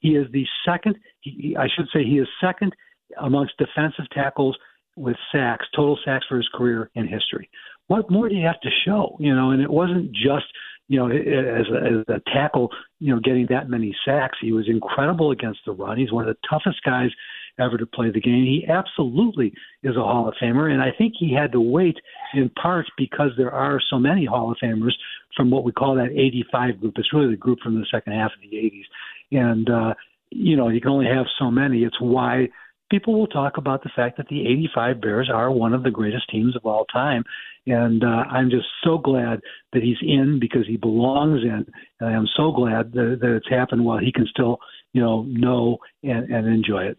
[0.00, 0.96] He is the second.
[1.20, 2.74] He, I should say he is second
[3.20, 4.56] amongst defensive tackles
[4.96, 7.48] with sacks, total sacks for his career in history.
[7.86, 9.16] What more do you have to show?
[9.18, 10.46] You know, and it wasn't just
[10.88, 14.38] you know as a, as a tackle, you know, getting that many sacks.
[14.40, 15.98] He was incredible against the run.
[15.98, 17.10] He's one of the toughest guys
[17.58, 18.44] ever to play the game.
[18.44, 19.52] He absolutely
[19.82, 21.96] is a Hall of Famer, and I think he had to wait
[22.34, 24.92] in part because there are so many Hall of Famers
[25.36, 26.94] from what we call that 85 group.
[26.96, 28.84] It's really the group from the second half of the 80s,
[29.32, 29.94] and uh,
[30.30, 31.82] you know you can only have so many.
[31.84, 32.48] It's why
[32.90, 36.28] people will talk about the fact that the 85 Bears are one of the greatest
[36.28, 37.24] teams of all time.
[37.66, 39.40] And uh, I'm just so glad
[39.72, 41.66] that he's in because he belongs in.
[42.00, 44.58] And I'm so glad that, that it's happened while he can still,
[44.92, 46.98] you know, know and, and enjoy it.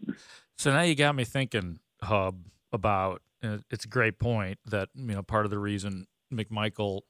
[0.56, 5.14] So now you got me thinking, Hub, about uh, it's a great point that, you
[5.14, 7.00] know, part of the reason McMichael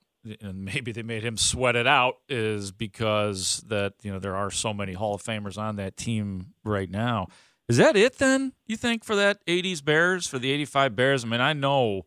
[0.41, 4.51] and maybe they made him sweat it out is because that, you know, there are
[4.51, 7.29] so many Hall of Famers on that team right now.
[7.69, 8.53] Is that it then?
[8.67, 11.25] You think for that '80s Bears for the '85 Bears?
[11.25, 12.03] I mean, I know,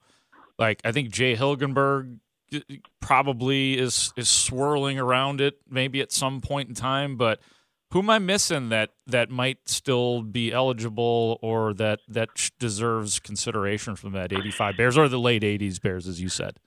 [0.59, 2.19] like I think Jay Hilgenberg
[3.01, 7.39] probably is is swirling around it maybe at some point in time, but
[7.91, 13.95] who am I missing that that might still be eligible or that that deserves consideration
[13.95, 16.59] from that '85 Bears or the late '80s Bears, as you said?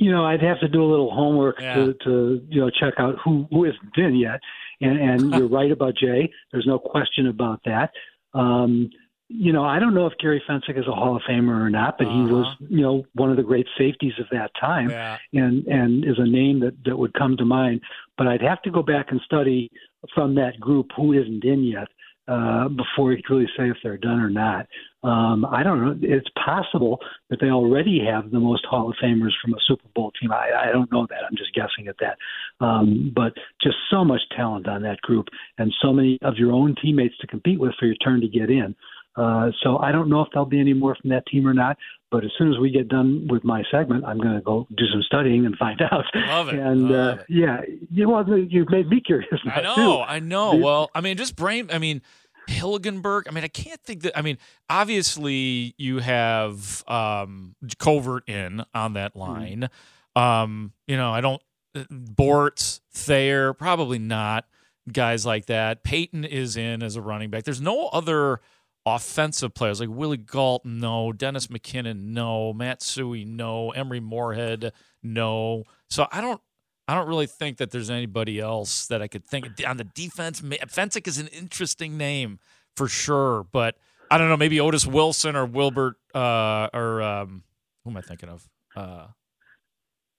[0.00, 1.74] You know, I'd have to do a little homework Yeah.
[1.74, 4.40] to, to you know check out who who isn't in yet.
[4.80, 6.32] And, and you're right about Jay.
[6.52, 7.90] There's no question about that.
[8.32, 8.88] Um,
[9.28, 11.98] you know, I don't know if Gary Fencik is a Hall of Famer or not,
[11.98, 15.18] but he was, you know, one of the great safeties of that time, Yeah.
[15.34, 17.82] and and is a name that that would come to mind.
[18.16, 19.70] But I'd have to go back and study
[20.14, 21.88] from that group who isn't in yet
[22.30, 24.66] uh, before you can really say if they're done or not.
[25.02, 25.96] Um, I don't know.
[26.00, 30.12] It's possible that they already have the most Hall of Famers from a Super Bowl
[30.20, 30.30] team.
[30.30, 31.24] I, I don't know that.
[31.28, 32.18] I'm just guessing at that.
[32.64, 35.26] Um, but just so much talent on that group,
[35.58, 38.48] and so many of your own teammates to compete with for your turn to get
[38.48, 38.76] in.
[39.16, 41.76] Uh, so I don't know if there'll be any more from that team or not.
[42.10, 44.84] But as soon as we get done with my segment, I'm going to go do
[44.92, 46.04] some studying and find out.
[46.14, 46.58] Love it.
[46.58, 49.30] And Love uh, yeah, you well, you made me curious.
[49.46, 49.98] I know, too.
[50.00, 50.56] I know.
[50.56, 51.70] Well, I mean, just brain.
[51.72, 52.02] I mean,
[52.50, 53.22] Hilgenberg.
[53.28, 54.18] I mean, I can't think that.
[54.18, 59.70] I mean, obviously you have um, Covert in on that line.
[60.14, 61.42] Um, you know, I don't.
[61.74, 64.44] uh, Bortz, Thayer, probably not
[64.92, 65.84] guys like that.
[65.84, 67.44] Payton is in as a running back.
[67.44, 68.40] There's no other
[68.86, 71.12] offensive players like Willie Gault, no.
[71.12, 72.52] Dennis McKinnon, no.
[72.52, 73.70] Matt Suhey, no.
[73.70, 75.64] Emery Moorehead, no.
[75.88, 76.40] So I don't.
[76.88, 80.40] I don't really think that there's anybody else that I could think on the defense.
[80.40, 82.38] Fencik is an interesting name
[82.76, 83.76] for sure, but
[84.10, 84.36] I don't know.
[84.36, 87.44] Maybe Otis Wilson or Wilbert uh, or um,
[87.84, 88.48] who am I thinking of?
[88.74, 89.06] Uh,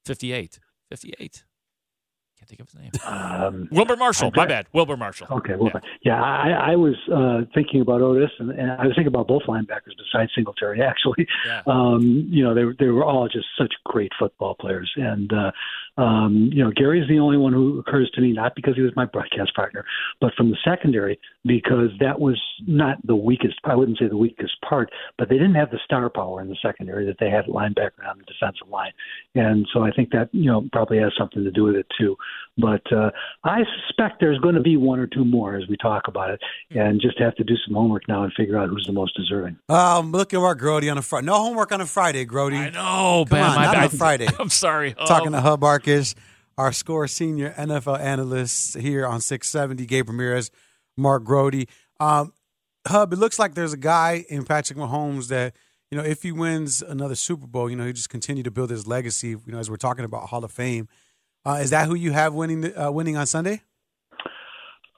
[0.06, 0.60] 58.
[0.89, 1.43] 58.
[2.38, 2.91] can't think of his name.
[3.06, 4.32] Um, Wilber Marshall.
[4.36, 4.65] My bad.
[4.74, 5.28] Wilber Marshall.
[5.30, 8.95] Okay, well, yeah, yeah I, I was uh, thinking about Otis, and, and I was
[8.95, 10.82] thinking about both linebackers besides Singletary.
[10.91, 11.62] Actually, Yeah.
[11.67, 15.52] um, you know, they they were all just such great football players, and uh,
[15.97, 18.91] um, you know, Gary's the only one who occurs to me not because he was
[18.95, 19.84] my broadcast partner,
[20.19, 23.56] but from the secondary because that was not the weakest.
[23.65, 26.58] I wouldn't say the weakest part, but they didn't have the star power in the
[26.62, 28.91] secondary that they had at linebacker on the defensive line,
[29.36, 32.15] and so I think that you know probably has something to do with it too.
[32.58, 33.12] But uh,
[33.43, 36.39] I suspect there's going to be one or two more as we talk about it,
[36.71, 39.58] and just have to do some homework now and figure out who's the most deserving.
[39.69, 41.25] Um, look at our Grote on a Friday.
[41.25, 42.54] No homework on a Friday, Grote.
[42.54, 43.89] I know, Come man, on, my not on a.
[43.89, 44.27] Friday.
[44.39, 44.93] I'm sorry.
[44.93, 45.38] Talking Oh.
[45.38, 46.15] to Hub Arkush,
[46.58, 50.52] our score senior NFL analyst here on 670, Gabe Ramirez,
[50.98, 51.67] Mark Grote.
[52.00, 52.34] Um,
[52.88, 55.56] Hub, it looks like there's a guy in Patrick Mahomes that,
[55.91, 58.70] you know, if he wins another Super Bowl, you know, he just continue to build
[58.70, 60.88] his legacy, you know, as we're talking about Hall of Fame.
[61.46, 63.62] Uh, is that who you have winning uh, winning on Sunday?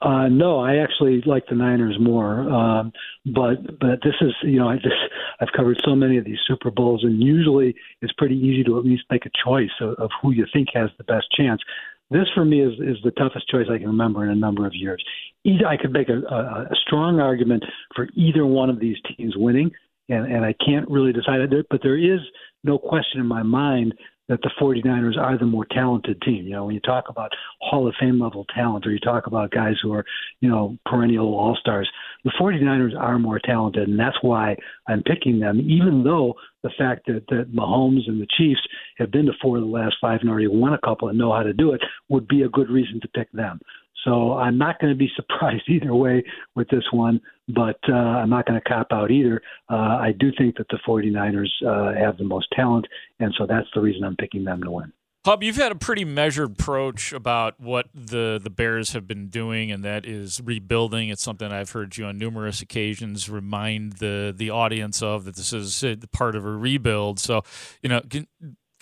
[0.04, 2.40] Uh, no, I actually like the Niners more.
[2.40, 2.92] Um,
[3.24, 4.94] but but this is you know I just
[5.40, 8.84] I've covered so many of these Super Bowls, and usually it's pretty easy to at
[8.84, 11.62] least make a choice of, of who you think has the best chance.
[12.10, 14.74] This for me is is the toughest choice I can remember in a number of
[14.74, 15.02] years.
[15.44, 17.64] Either I could make a, a, a strong argument
[17.96, 19.70] for either one of these teams winning,
[20.10, 21.66] and and I can't really decide it.
[21.70, 22.20] But there is
[22.62, 23.94] no question in my mind
[24.28, 26.46] that the 49ers are the more talented team.
[26.46, 29.50] You know, when you talk about Hall of Fame level talent or you talk about
[29.50, 30.04] guys who are,
[30.40, 31.90] you know, perennial all stars,
[32.24, 33.88] the 49ers are more talented.
[33.88, 34.56] And that's why
[34.88, 38.62] I'm picking them, even though the fact that, that Mahomes and the Chiefs
[38.96, 41.32] have been to four of the last five and already won a couple and know
[41.32, 43.60] how to do it would be a good reason to pick them.
[44.04, 48.30] So I'm not going to be surprised either way with this one, but uh, I'm
[48.30, 49.42] not going to cop out either.
[49.70, 52.86] Uh, I do think that the 49ers uh, have the most talent,
[53.18, 54.92] and so that's the reason I'm picking them to win.
[55.24, 59.70] Hub, you've had a pretty measured approach about what the, the Bears have been doing,
[59.72, 61.08] and that is rebuilding.
[61.08, 65.54] It's something I've heard you on numerous occasions remind the the audience of that this
[65.54, 67.18] is part of a rebuild.
[67.20, 67.42] So,
[67.80, 68.26] you know, con-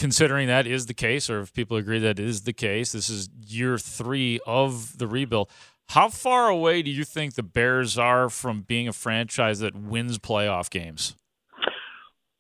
[0.02, 3.28] considering that is the case, or if people agree that is the case, this is
[3.46, 5.48] year three of the rebuild.
[5.90, 10.18] How far away do you think the Bears are from being a franchise that wins
[10.18, 11.14] playoff games?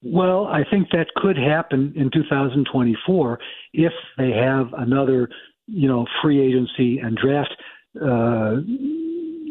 [0.02, 3.38] Well, I think that could happen in 2024
[3.74, 5.28] if they have another,
[5.68, 7.54] you know, free agency and draft,
[8.04, 8.56] uh,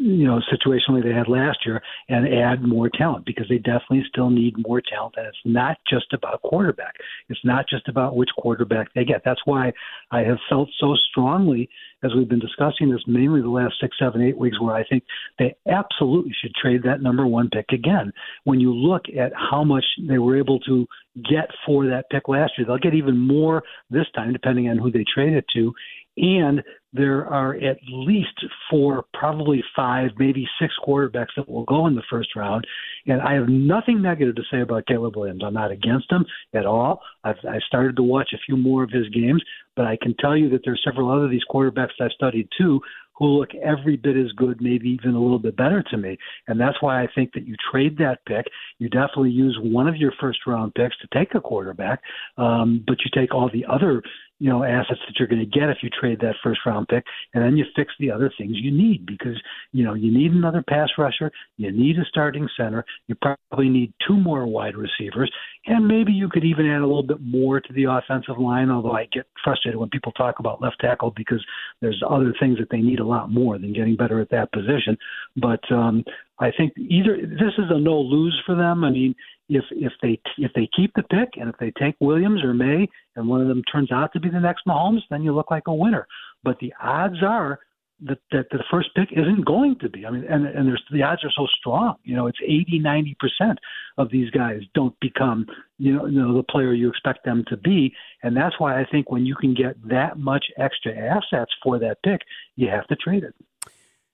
[0.01, 4.31] you know, situationally they had last year and add more talent because they definitely still
[4.31, 5.13] need more talent.
[5.17, 6.95] And it's not just about quarterback.
[7.29, 9.21] It's not just about which quarterback they get.
[9.23, 9.71] That's why
[10.09, 11.69] I have felt so strongly
[12.03, 15.03] as we've been discussing this mainly the last six, seven, eight weeks, where I think
[15.37, 18.11] they absolutely should trade that number one pick again.
[18.43, 20.87] When you look at how much they were able to
[21.29, 24.91] get for that pick last year, they'll get even more this time, depending on who
[24.91, 25.73] they trade it to.
[26.21, 26.61] And
[26.93, 32.03] there are at least four, probably five, maybe six quarterbacks that will go in the
[32.09, 32.65] first round.
[33.07, 35.41] And I have nothing negative to say about Caleb Williams.
[35.43, 37.01] I'm not against him at all.
[37.23, 39.41] I've I started to watch a few more of his games,
[39.75, 42.79] but I can tell you that there's several other of these quarterbacks I've studied too
[43.21, 46.17] who look every bit as good, maybe even a little bit better to me.
[46.47, 48.47] And that's why I think that you trade that pick.
[48.79, 52.01] You definitely use one of your first round picks to take a quarterback,
[52.37, 54.01] um, but you take all the other
[54.41, 57.05] you know assets that you're going to get if you trade that first round pick,
[57.35, 59.39] and then you fix the other things you need because
[59.71, 63.93] you know you need another pass rusher, you need a starting center, you probably need
[64.07, 65.31] two more wide receivers,
[65.67, 68.71] and maybe you could even add a little bit more to the offensive line.
[68.71, 71.45] Although I get frustrated when people talk about left tackle because
[71.79, 74.97] there's other things that they need a lot more than getting better at that position.
[75.37, 76.03] But um,
[76.39, 78.83] I think either this is a no lose for them.
[78.83, 79.13] I mean,
[79.51, 82.87] if if they if they keep the pick and if they take Williams or Maye
[83.15, 85.67] and one of them turns out to be the next Mahomes, then you look like
[85.67, 86.07] a winner.
[86.43, 87.59] But the odds are
[88.03, 90.05] that, that the first pick isn't going to be.
[90.05, 91.95] I mean, and and there's the odds are so strong.
[92.03, 93.59] You know, it's 80, 90 percent
[93.97, 95.45] of these guys don't become
[95.77, 98.85] you know, you know the player you expect them to be, and that's why I
[98.89, 102.21] think when you can get that much extra assets for that pick,
[102.55, 103.35] you have to trade it.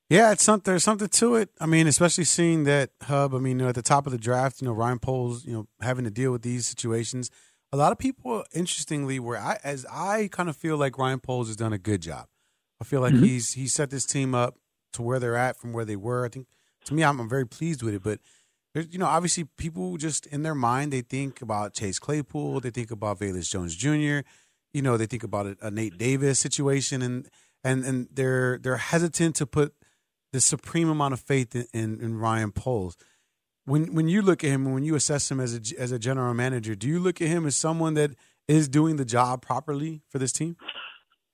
[0.10, 0.72] Yeah, it's something.
[0.72, 1.50] There's something to it.
[1.60, 3.36] I mean, especially seeing that hub.
[3.36, 5.52] I mean, you know, at the top of the draft, you know, Ryan Poles, you
[5.54, 7.30] know, having to deal with these situations.
[7.74, 11.48] A lot of people, interestingly, where I as I kind of feel like Ryan Poles
[11.48, 12.28] has done a good job.
[12.80, 13.24] I feel like Mhm.
[13.26, 14.56] he's he set this team up
[14.94, 16.26] to where they're at from where they were.
[16.26, 16.48] I think
[16.86, 18.02] to me, I'm, I'm very pleased with it.
[18.04, 18.20] But
[18.74, 22.70] there's, you know, obviously, people just in their mind they think about Chase Claypool, they
[22.70, 24.26] think about Velus Jones Jr.
[24.72, 27.28] You know, they think about a, a Nate Davis situation, and
[27.62, 29.74] and and they're they're hesitant to put
[30.34, 32.98] the supreme amount of faith in, in, in Ryan Poles.
[33.66, 36.00] When when you look at him and when you assess him as a as a
[36.00, 38.12] general manager, do you look at him as someone that
[38.48, 40.56] is doing the job properly for this team?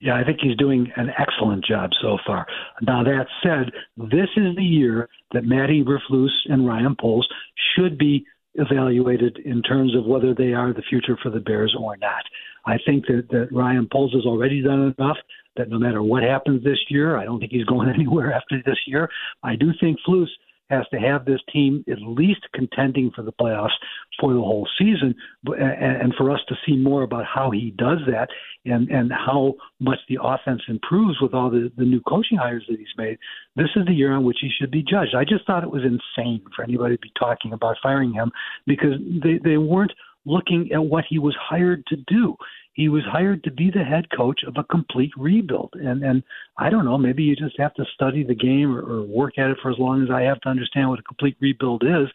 [0.01, 2.45] Yeah, I think he's doing an excellent job so far.
[2.81, 7.27] Now that said, this is the year that Matt Eberflus and Ryan Poles
[7.75, 11.95] should be evaluated in terms of whether they are the future for the Bears or
[11.97, 12.23] not.
[12.65, 15.17] I think that, that Ryan Poles has already done enough
[15.55, 18.79] that no matter what happens this year, I don't think he's going anywhere after this
[18.87, 19.09] year.
[19.43, 20.27] I do think Flus
[20.69, 23.75] has to have this team at least contending for the playoffs
[24.19, 25.13] for the whole season,
[25.45, 28.29] and for us to see more about how he does that
[28.65, 32.79] and and how much the offense improves with all the the new coaching hires that
[32.79, 33.17] he's made.
[33.55, 35.15] This is the year on which he should be judged.
[35.15, 38.31] I just thought it was insane for anybody to be talking about firing him
[38.65, 39.91] because they they weren't
[40.25, 42.35] looking at what he was hired to do.
[42.73, 45.73] He was hired to be the head coach of a complete rebuild.
[45.73, 46.23] And and
[46.57, 49.51] I don't know, maybe you just have to study the game or, or work at
[49.51, 52.07] it for as long as I have to understand what a complete rebuild is.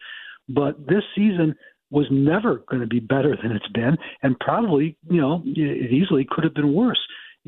[0.49, 1.55] But this season
[1.91, 6.27] was never going to be better than it's been, and probably, you know, it easily
[6.29, 6.99] could have been worse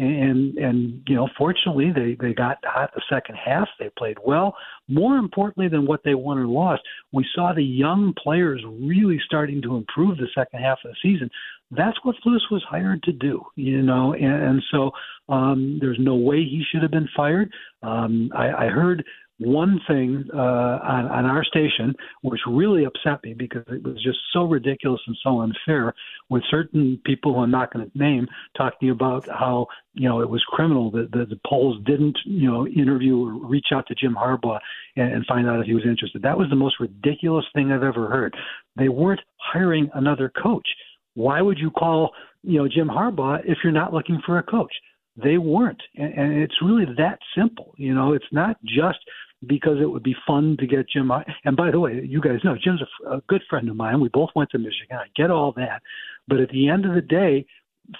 [0.01, 3.67] and and you know fortunately they they got hot the second half.
[3.79, 4.55] They played well.
[4.87, 6.81] More importantly than what they won or lost
[7.13, 11.29] we saw the young players really starting to improve the second half of the season.
[11.69, 14.91] That's what Flus was hired to do you know and, and so
[15.29, 17.51] um there's no way he should have been fired.
[17.83, 19.05] Um i i heard
[19.41, 24.19] one thing uh, on, on our station, which really upset me because it was just
[24.31, 25.93] so ridiculous and so unfair,
[26.29, 30.29] with certain people who I'm not going to name talking about how you know it
[30.29, 34.15] was criminal that the, the Poles didn't you know interview or reach out to Jim
[34.15, 34.59] Harbaugh
[34.95, 36.21] and, and find out if he was interested.
[36.21, 38.35] That was the most ridiculous thing I've ever heard.
[38.77, 40.67] They weren't hiring another coach.
[41.15, 42.11] Why would you call
[42.43, 44.73] you know Jim Harbaugh if you're not looking for a coach?
[45.21, 47.73] They weren't, and, and it's really that simple.
[47.77, 48.99] You know, it's not just
[49.45, 51.11] because it would be fun to get Jim.
[51.43, 53.99] And by the way, you guys know Jim's a, a good friend of mine.
[53.99, 54.97] We both went to Michigan.
[54.97, 55.81] I get all that,
[56.27, 57.45] but at the end of the day,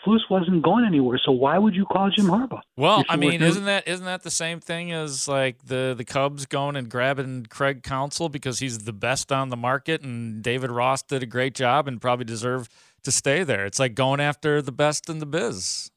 [0.06, 1.20] Flus wasn't going anywhere.
[1.24, 2.62] So why would you call Jim Harbaugh?
[2.78, 6.46] Well, I mean, isn't that isn't that the same thing as like the the Cubs
[6.46, 11.02] going and grabbing Craig Counsell because he's the best on the market and David Ross
[11.02, 12.72] did a great job and probably deserved
[13.04, 13.66] to stay there.
[13.66, 15.91] It's like going after the best in the biz.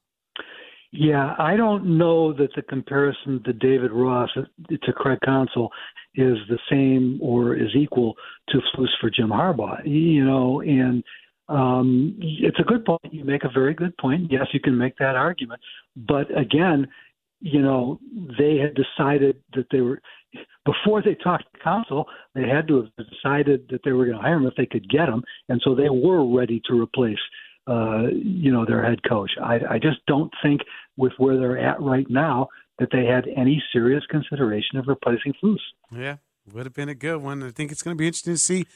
[0.96, 5.70] Yeah, I don't know that the comparison to David Ross to Craig Counsell
[6.14, 8.14] is the same or is equal
[8.50, 9.84] to Flus for Jim Harbaugh.
[9.84, 11.02] You know, and
[11.48, 13.00] um, it's a good point.
[13.10, 14.30] You make a very good point.
[14.30, 15.60] Yes, you can make that argument,
[15.96, 16.86] but again,
[17.40, 17.98] you know,
[18.38, 20.00] they had decided that they were
[20.64, 24.22] before they talked to Counsell, they had to have decided that they were going to
[24.22, 27.18] hire him if they could get him, and so they were ready to replace
[27.66, 29.32] uh, you know, their head coach.
[29.42, 30.60] I, I just don't think
[30.96, 32.48] with where they're at right now
[32.78, 35.58] that they had any serious consideration of replacing Flus.
[35.90, 36.16] Yeah,
[36.52, 37.42] would have been a good one.
[37.42, 38.66] I think it's going to be interesting to see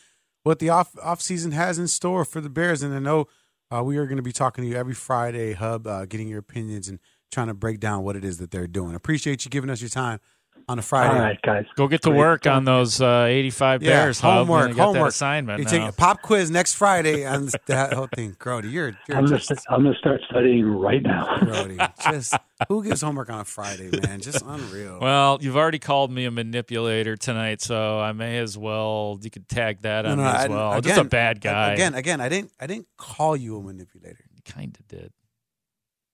[0.42, 2.82] what the off off season has in store for the Bears.
[2.82, 3.26] And I know
[3.70, 6.38] uh, we are going to be talking to you every Friday, Hub, uh, getting your
[6.38, 6.98] opinions and
[7.30, 8.94] trying to break down what it is that they're doing.
[8.94, 10.20] Appreciate you giving us your time
[10.68, 11.14] on a Friday.
[11.14, 11.64] All right, guys.
[11.76, 12.18] Go get to Great.
[12.18, 14.20] work on those uh, 85 Yeah, Bears.
[14.20, 15.02] Homework, and you got homework.
[15.04, 15.58] That assignment.
[15.60, 15.70] You now.
[15.70, 18.36] take a pop quiz next Friday on that whole thing.
[18.38, 19.40] Grote, you're, you're I'm gonna,
[19.70, 21.38] I'm gonna start studying right now.
[21.44, 21.78] Grote,
[22.10, 22.34] just
[22.68, 24.20] who gives homework on a Friday, man?
[24.20, 24.98] Just unreal.
[25.00, 29.18] Well, you've already called me a manipulator tonight, so I may as well.
[29.22, 30.72] You could tag that No, on no, me as I- well.
[30.72, 31.72] again, Just a bad guy.
[31.72, 34.24] Again, again, I didn't, I didn't call you a manipulator.
[34.34, 35.12] You kind of did.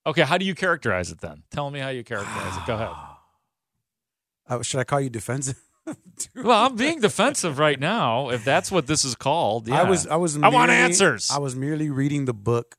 [0.06, 1.42] Okay, how do you characterize it then?
[1.50, 2.66] Tell me how you characterize it.
[2.66, 2.88] Go ahead.
[4.48, 5.58] Uh, should I call you defensive?
[6.34, 8.30] Well, I'm being defensive right now.
[8.30, 9.82] If that's what this is called, yeah.
[9.82, 10.36] I was, I was.
[10.40, 11.30] I want answers.
[11.30, 12.76] I was merely reading the book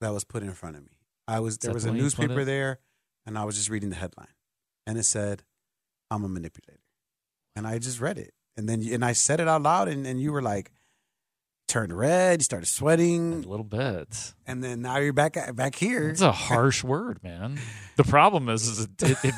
[0.00, 0.98] that was put in front of me.
[1.26, 2.80] I was there was the a way you put newspaper there,
[3.24, 4.34] and I was just reading the headline,
[4.86, 5.42] and it said,
[6.10, 6.82] "I'm a manipulator,"
[7.56, 10.20] and I just read it, and then and I said it out loud, and, and
[10.20, 10.70] you were like,
[11.68, 14.34] turned red, you started sweating a little bit.
[14.46, 16.08] and then now you're back uh, back here.
[16.08, 17.58] It's a harsh word, man.
[17.96, 19.34] The problem is, is it, it, it,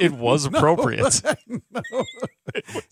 [0.00, 1.22] it was appropriate.
[1.72, 2.04] No.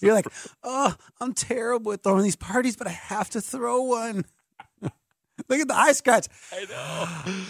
[0.01, 0.26] You're like,
[0.62, 4.24] oh, I'm terrible at throwing these parties, but I have to throw one.
[4.83, 6.26] Look at the eye scratch.
[6.53, 6.64] I
[7.26, 7.45] know.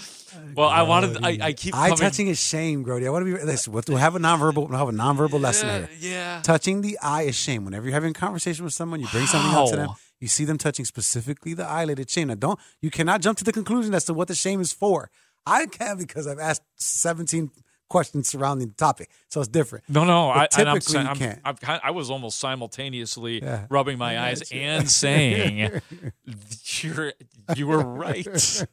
[0.54, 1.18] Well, I wanted.
[1.24, 3.02] I, I keep eye coming, touching is shame, Grote.
[3.02, 3.42] I want to be.
[3.44, 4.68] Listen, we'll have a nonverbal.
[4.68, 5.88] We'll have a nonverbal lesson here.
[5.98, 6.40] yeah.
[6.42, 7.64] Touching the eye is shame.
[7.64, 9.88] Whenever you're having a conversation with someone, you bring something up to them.
[10.20, 11.98] You see them touching specifically the eyelid.
[11.98, 12.28] It's shame.
[12.28, 12.58] Now, don't.
[12.80, 15.10] You cannot jump to the conclusion as to what the shame is for.
[15.46, 17.50] I can because I've asked 17
[17.88, 19.84] questions surrounding the topic, so it's different.
[19.88, 20.30] No, no.
[20.30, 21.40] I, But I'm, typically I'm, can't.
[21.44, 23.66] I'm kind I was almost simultaneously Yeah.
[23.70, 25.80] rubbing my eyes and saying,
[26.82, 27.12] "You're
[27.56, 28.26] you were right,"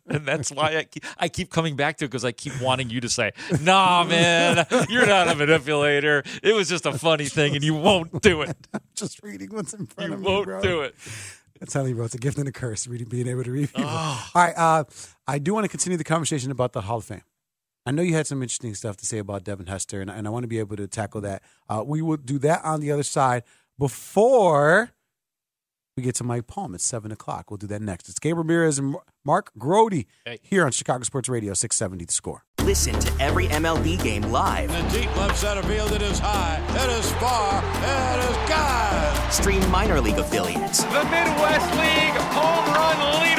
[0.07, 2.89] and that's why I keep, I keep coming back to it because I keep wanting
[2.89, 6.23] you to say, "Nah, man, you're not a manipulator.
[6.43, 8.55] It was just a funny thing, and you won't do it.
[8.95, 10.61] Just reading what's in front You of me, You won't bro.
[10.61, 10.95] do it."
[11.61, 12.85] I'm telling you, bro, it's a gift and a curse.
[12.85, 13.85] Reading, being able to read people.
[13.87, 14.29] Oh.
[14.35, 14.83] All right, uh,
[15.25, 17.21] I do want to continue the conversation about the Hall of Fame.
[17.85, 20.31] I know you had some interesting stuff to say about Devin Hester, and, and I
[20.31, 21.43] want to be able to tackle that.
[21.69, 23.43] Uh, we will do that on the other side
[23.77, 24.89] before
[25.95, 27.51] we get to Mike Palm at 7 o'clock.
[27.51, 28.09] We'll do that next.
[28.09, 30.05] It's Gabe Ramirez and Mark Grote
[30.41, 32.43] here on Chicago Sports Radio 670 The Score.
[32.63, 34.71] Listen to every MLB game live.
[34.71, 39.31] In the deep left center field, it is high, it is far, it is God.
[39.31, 40.83] Stream minor league affiliates.
[40.83, 43.34] The Midwest League home run leader.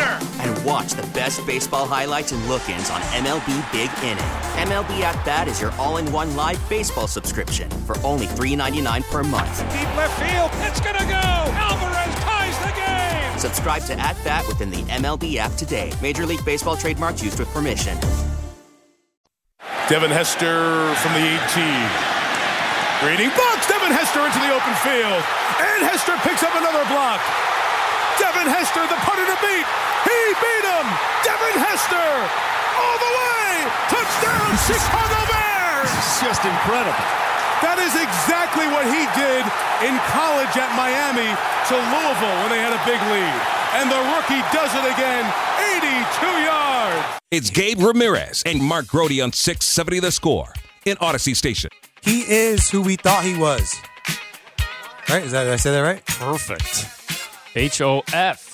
[0.67, 4.25] And watch the best baseball highlights and look ins on MLB Big Inning.
[4.67, 9.23] MLB At Bat is your all in one live baseball subscription for only $3.99 per
[9.23, 9.59] month.
[9.71, 11.23] Deep left field, it's going to go.
[11.55, 13.39] Alvarez ties the game.
[13.39, 15.93] Subscribe to At Bat within the MLB app today.
[16.03, 17.97] Major League Baseball trademarks used with permission.
[19.89, 21.62] Devin Hester from the 18.
[23.07, 23.69] Reading box.
[23.69, 25.23] Devin Hester into the open field.
[25.62, 27.21] And Hester picks up another block.
[28.17, 29.67] Devin Hester, the punter to beat.
[30.09, 30.87] He beat him.
[31.25, 32.11] Devin Hester
[32.77, 33.51] all the way.
[33.93, 35.91] Touchdown, Chicago Bears.
[35.97, 36.97] It's just incredible.
[37.64, 39.45] That is exactly what he did
[39.85, 41.29] in college at Miami
[41.69, 43.39] to Louisville when they had a big lead.
[43.81, 45.25] And the rookie does it again,
[45.77, 47.21] 82 yards.
[47.31, 50.53] It's Gabe Ramirez and Mark Grote on 670 The Score
[50.85, 51.71] in Audacy Station.
[52.03, 53.75] He is who we thought he was.
[55.09, 55.25] Right?
[55.25, 56.05] Is that did I say that right?
[56.07, 56.87] Perfect.
[57.57, 58.53] H O F.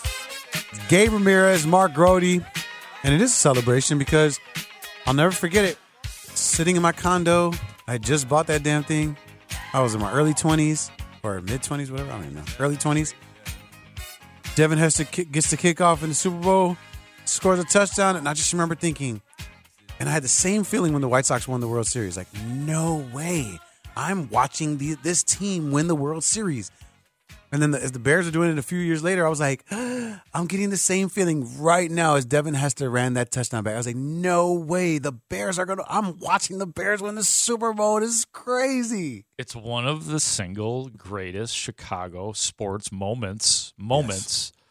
[0.88, 4.38] Gabe Ramirez, Mark Grote, and it is a celebration because
[5.06, 5.76] I'll never forget it.
[6.34, 7.52] Sitting in my condo,
[7.86, 9.16] I just bought that damn thing.
[9.74, 10.90] I was in my early twenties
[11.22, 12.10] or mid twenties, whatever.
[12.12, 12.44] I don't even know.
[12.60, 13.14] Early twenties.
[14.54, 16.76] Devin Hester gets the kickoff in the Super Bowl,
[17.24, 19.22] scores a touchdown, and I just remember thinking,
[19.98, 22.16] and I had the same feeling when the White Sox won the World Series.
[22.18, 23.58] Like, no way,
[23.96, 26.70] I'm watching the, this team win the World Series.
[27.52, 29.38] And then the, as the Bears are doing it a few years later, I was
[29.38, 33.74] like, I'm getting the same feeling right now as Devin Hester ran that touchdown back.
[33.74, 35.84] I was like, no way, the Bears are going to.
[35.86, 38.00] I'm watching the Bears win the Super Bowl.
[38.00, 39.26] This is crazy.
[39.36, 44.62] It's one of the single greatest Chicago sports moments moments yes.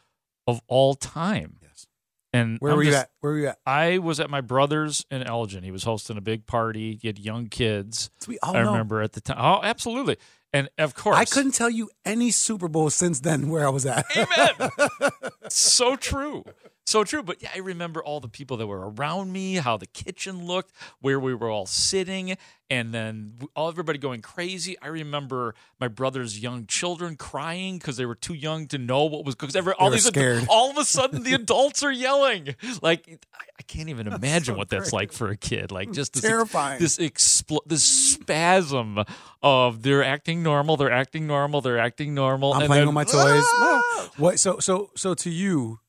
[0.48, 1.58] of all time.
[1.62, 1.86] Yes.
[2.34, 3.12] And where I'm were you at?
[3.20, 3.60] Where were you at?
[3.64, 5.64] I was at my brother's in Elgin.
[5.64, 6.98] He was hosting a big party.
[7.00, 8.10] He had young kids.
[8.28, 8.72] we all I know.
[8.72, 9.38] remember at the time.
[9.40, 10.18] Oh, absolutely.
[10.54, 13.86] And of course, I couldn't tell you any Super Bowl since then where I was
[13.86, 14.06] at.
[14.16, 15.12] Amen.
[15.50, 16.44] so true.
[16.86, 17.24] So true.
[17.24, 20.74] But yeah, I remember all the people that were around me, how the kitchen looked,
[21.00, 22.36] where we were all sitting,
[22.70, 24.78] and then all everybody going crazy.
[24.82, 29.24] I remember my brother's young children crying because they were too young to know what
[29.24, 30.46] was because all these scared.
[30.50, 32.56] all of a sudden the adults are yelling.
[32.82, 35.72] Like I, can't even imagine so what that's like for a kid.
[35.72, 36.80] Like just this Terrifying.
[36.80, 39.00] this expl- this spasm
[39.44, 42.54] of they're acting normal, they're acting normal, they're acting normal.
[42.54, 44.12] I'm and playing then, with my toys.
[44.18, 44.40] What?
[44.40, 45.80] So so so to you,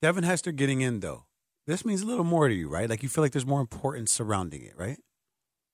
[0.00, 1.24] Devin Hester getting in though.
[1.66, 2.88] This means a little more to you, right?
[2.88, 4.98] Like you feel like there's more importance surrounding it, right?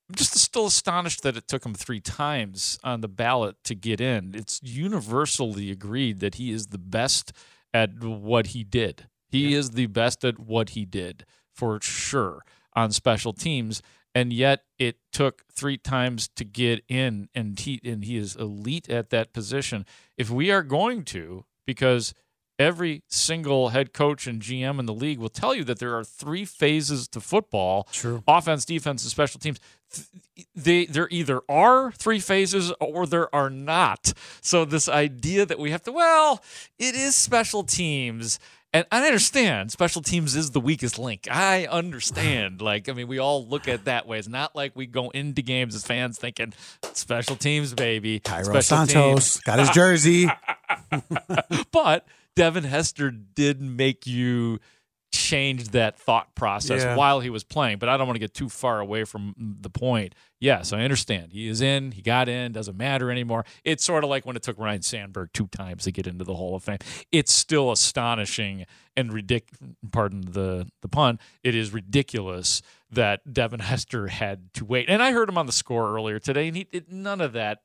[0.09, 4.01] I'm just still astonished that it took him three times on the ballot to get
[4.01, 4.35] in.
[4.35, 7.33] It's universally agreed that he is the best
[7.75, 9.09] at what he did.
[9.31, 12.43] He is the best at what he did for sure
[12.75, 13.83] on special teams.
[14.19, 18.91] And yet it took three times to get in and he and he is elite
[18.91, 19.87] at that position.
[20.17, 22.15] If we are going to, because
[22.59, 26.03] every single head coach and GM in the league will tell you that there are
[26.03, 28.25] three phases to football True.
[28.27, 29.61] offense, defense, and special teams.
[30.53, 34.15] They there either are three phases or there are not.
[34.41, 36.43] So this idea that we have to well,
[36.77, 38.41] it is special teams.
[38.73, 41.27] And I understand special teams is the weakest link.
[41.31, 42.61] I understand.
[42.69, 44.19] Like, I mean, we all look at it that way.
[44.19, 46.53] It's not like we go into games as fans thinking
[46.93, 48.21] special teams, baby.
[48.21, 50.29] Cairo Santos teams." got his jersey.
[51.73, 52.07] but
[52.37, 54.61] Devin Hester did make you
[55.11, 56.95] change that thought process Yeah.
[56.97, 57.79] while he was playing.
[57.79, 60.15] But I don't want to get too far away from the point.
[60.41, 61.33] Yes, I understand.
[61.33, 63.45] He is in, he got in, doesn't matter anymore.
[63.65, 66.35] It's sort of like when it took Ryne Sandberg two times to get into the
[66.35, 66.79] Hall of Fame.
[67.11, 68.65] It's still astonishing
[68.97, 69.75] and ridiculous.
[69.91, 71.19] Pardon the, the pun.
[71.43, 74.89] It is ridiculous that Devin Hester had to wait.
[74.89, 77.63] And I heard him on the score earlier today, and he it, none of that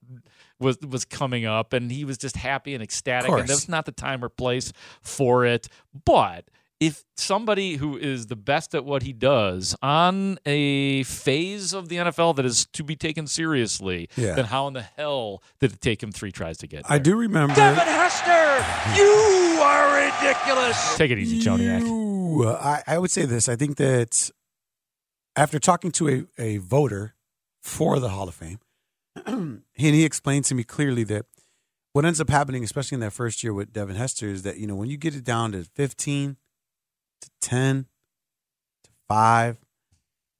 [0.59, 3.29] was was coming up, and he was just happy and ecstatic.
[3.29, 5.67] And that's not the time or place for it.
[6.05, 6.45] But
[6.86, 11.97] if somebody who is the best at what he does on a phase of the
[11.97, 14.34] NFL that is to be taken seriously, Yeah.
[14.36, 16.84] then how in the hell did it take him three tries to get?
[16.89, 17.55] I do remember.
[17.55, 20.97] Devin Hester, you are ridiculous.
[20.97, 21.81] Take it easy, Joniak.
[21.84, 23.47] Ooh, I, I would say this.
[23.47, 24.29] I think that
[25.36, 27.15] after talking to a, a voter
[27.61, 28.59] for the Hall of Fame,
[29.25, 31.25] and he explained to me clearly that
[31.93, 34.65] what ends up happening, especially in that first year with Devin Hester, is that, you
[34.65, 36.38] know, when you get it down to 15
[37.24, 37.86] to 10
[38.84, 39.57] to 5,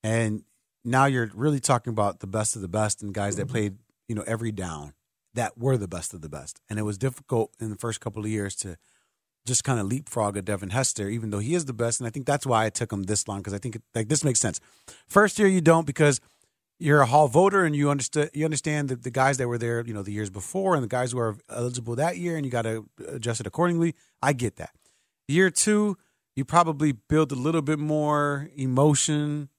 [0.04, 0.44] and
[0.86, 3.52] now you're really talking about the best of the best and guys that mm-hmm.
[3.52, 3.78] played,
[4.08, 4.94] you know, every down
[5.34, 6.62] that were the best of the best.
[6.70, 8.78] And it was difficult in the first couple of years to
[9.46, 12.00] just kind of leapfrog a Devin Hester, even though he is the best.
[12.00, 14.08] And I think that's why it took him this long because I think it, like
[14.08, 14.60] this makes sense.
[15.08, 16.22] First year you don't because
[16.80, 19.84] you're a hall voter and you understand you understand the, the guys that were there,
[19.86, 22.52] you know, the years before and the guys who are eligible that year, and you
[22.52, 23.96] got to adjust it accordingly.
[24.22, 24.72] I get that.
[25.28, 25.98] Year two,
[26.36, 29.50] you probably build a little bit more emotion.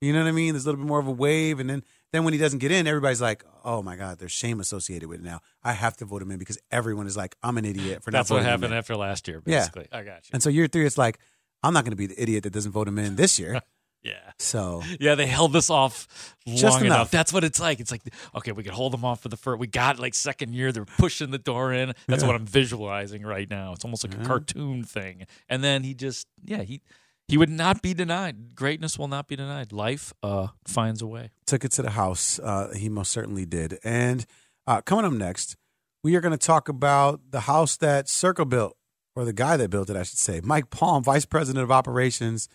[0.00, 0.54] You know what I mean?
[0.54, 2.70] There's a little bit more of a wave, and then then when he doesn't get
[2.70, 5.40] in, everybody's like, "Oh my god, there's shame associated with it now.
[5.62, 8.18] I have to vote him in because everyone is like, I'm an idiot for not."
[8.18, 9.40] That's what happened after last year.
[9.40, 10.30] Basically, I got you.
[10.32, 11.18] And so year three, it's like,
[11.62, 13.60] I'm not going to be the idiot that doesn't vote him in this year.
[14.02, 14.32] Yeah.
[14.38, 16.06] So Yeah, they held this off
[16.46, 16.82] long enough.
[16.82, 17.10] enough.
[17.10, 17.80] That's what it's like.
[17.80, 18.02] It's like,
[18.36, 19.58] okay, we could hold them off for the first.
[19.58, 20.70] We got like second year.
[20.72, 21.92] They're pushing the door in.
[22.06, 22.28] That's Yeah.
[22.28, 23.72] what I'm visualizing right now.
[23.72, 24.22] It's almost like Yeah.
[24.22, 25.26] a cartoon thing.
[25.48, 26.80] And then he just, yeah, he
[27.26, 28.54] he would not be denied.
[28.54, 29.72] Greatness will not be denied.
[29.72, 31.30] Life uh finds a way.
[31.46, 32.38] took it to the house.
[32.38, 33.78] Uh, he most certainly did.
[33.84, 34.24] And
[34.66, 35.56] uh, coming up next,
[36.04, 38.76] we are going to talk about the house that Circa built,
[39.16, 40.40] or the guy that built it, I should say.
[40.44, 42.48] Mike Palm, Vice President of Operations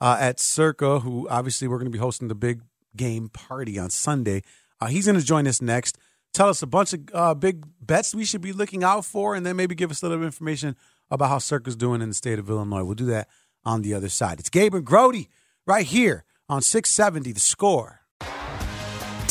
[0.00, 2.62] uh, at Circa, who obviously we're going to be hosting the big
[2.96, 4.42] game party on Sunday.
[4.80, 5.98] Uh, he's going to join us next.
[6.32, 9.46] Tell us a bunch of uh, big bets we should be looking out for, and
[9.46, 10.76] then maybe give us a little information
[11.10, 12.84] about how Circa's doing in the state of Illinois.
[12.84, 13.28] We'll do that
[13.64, 14.38] on the other side.
[14.38, 15.26] It's Gabe and Grote
[15.66, 18.00] right here on 670 The Score.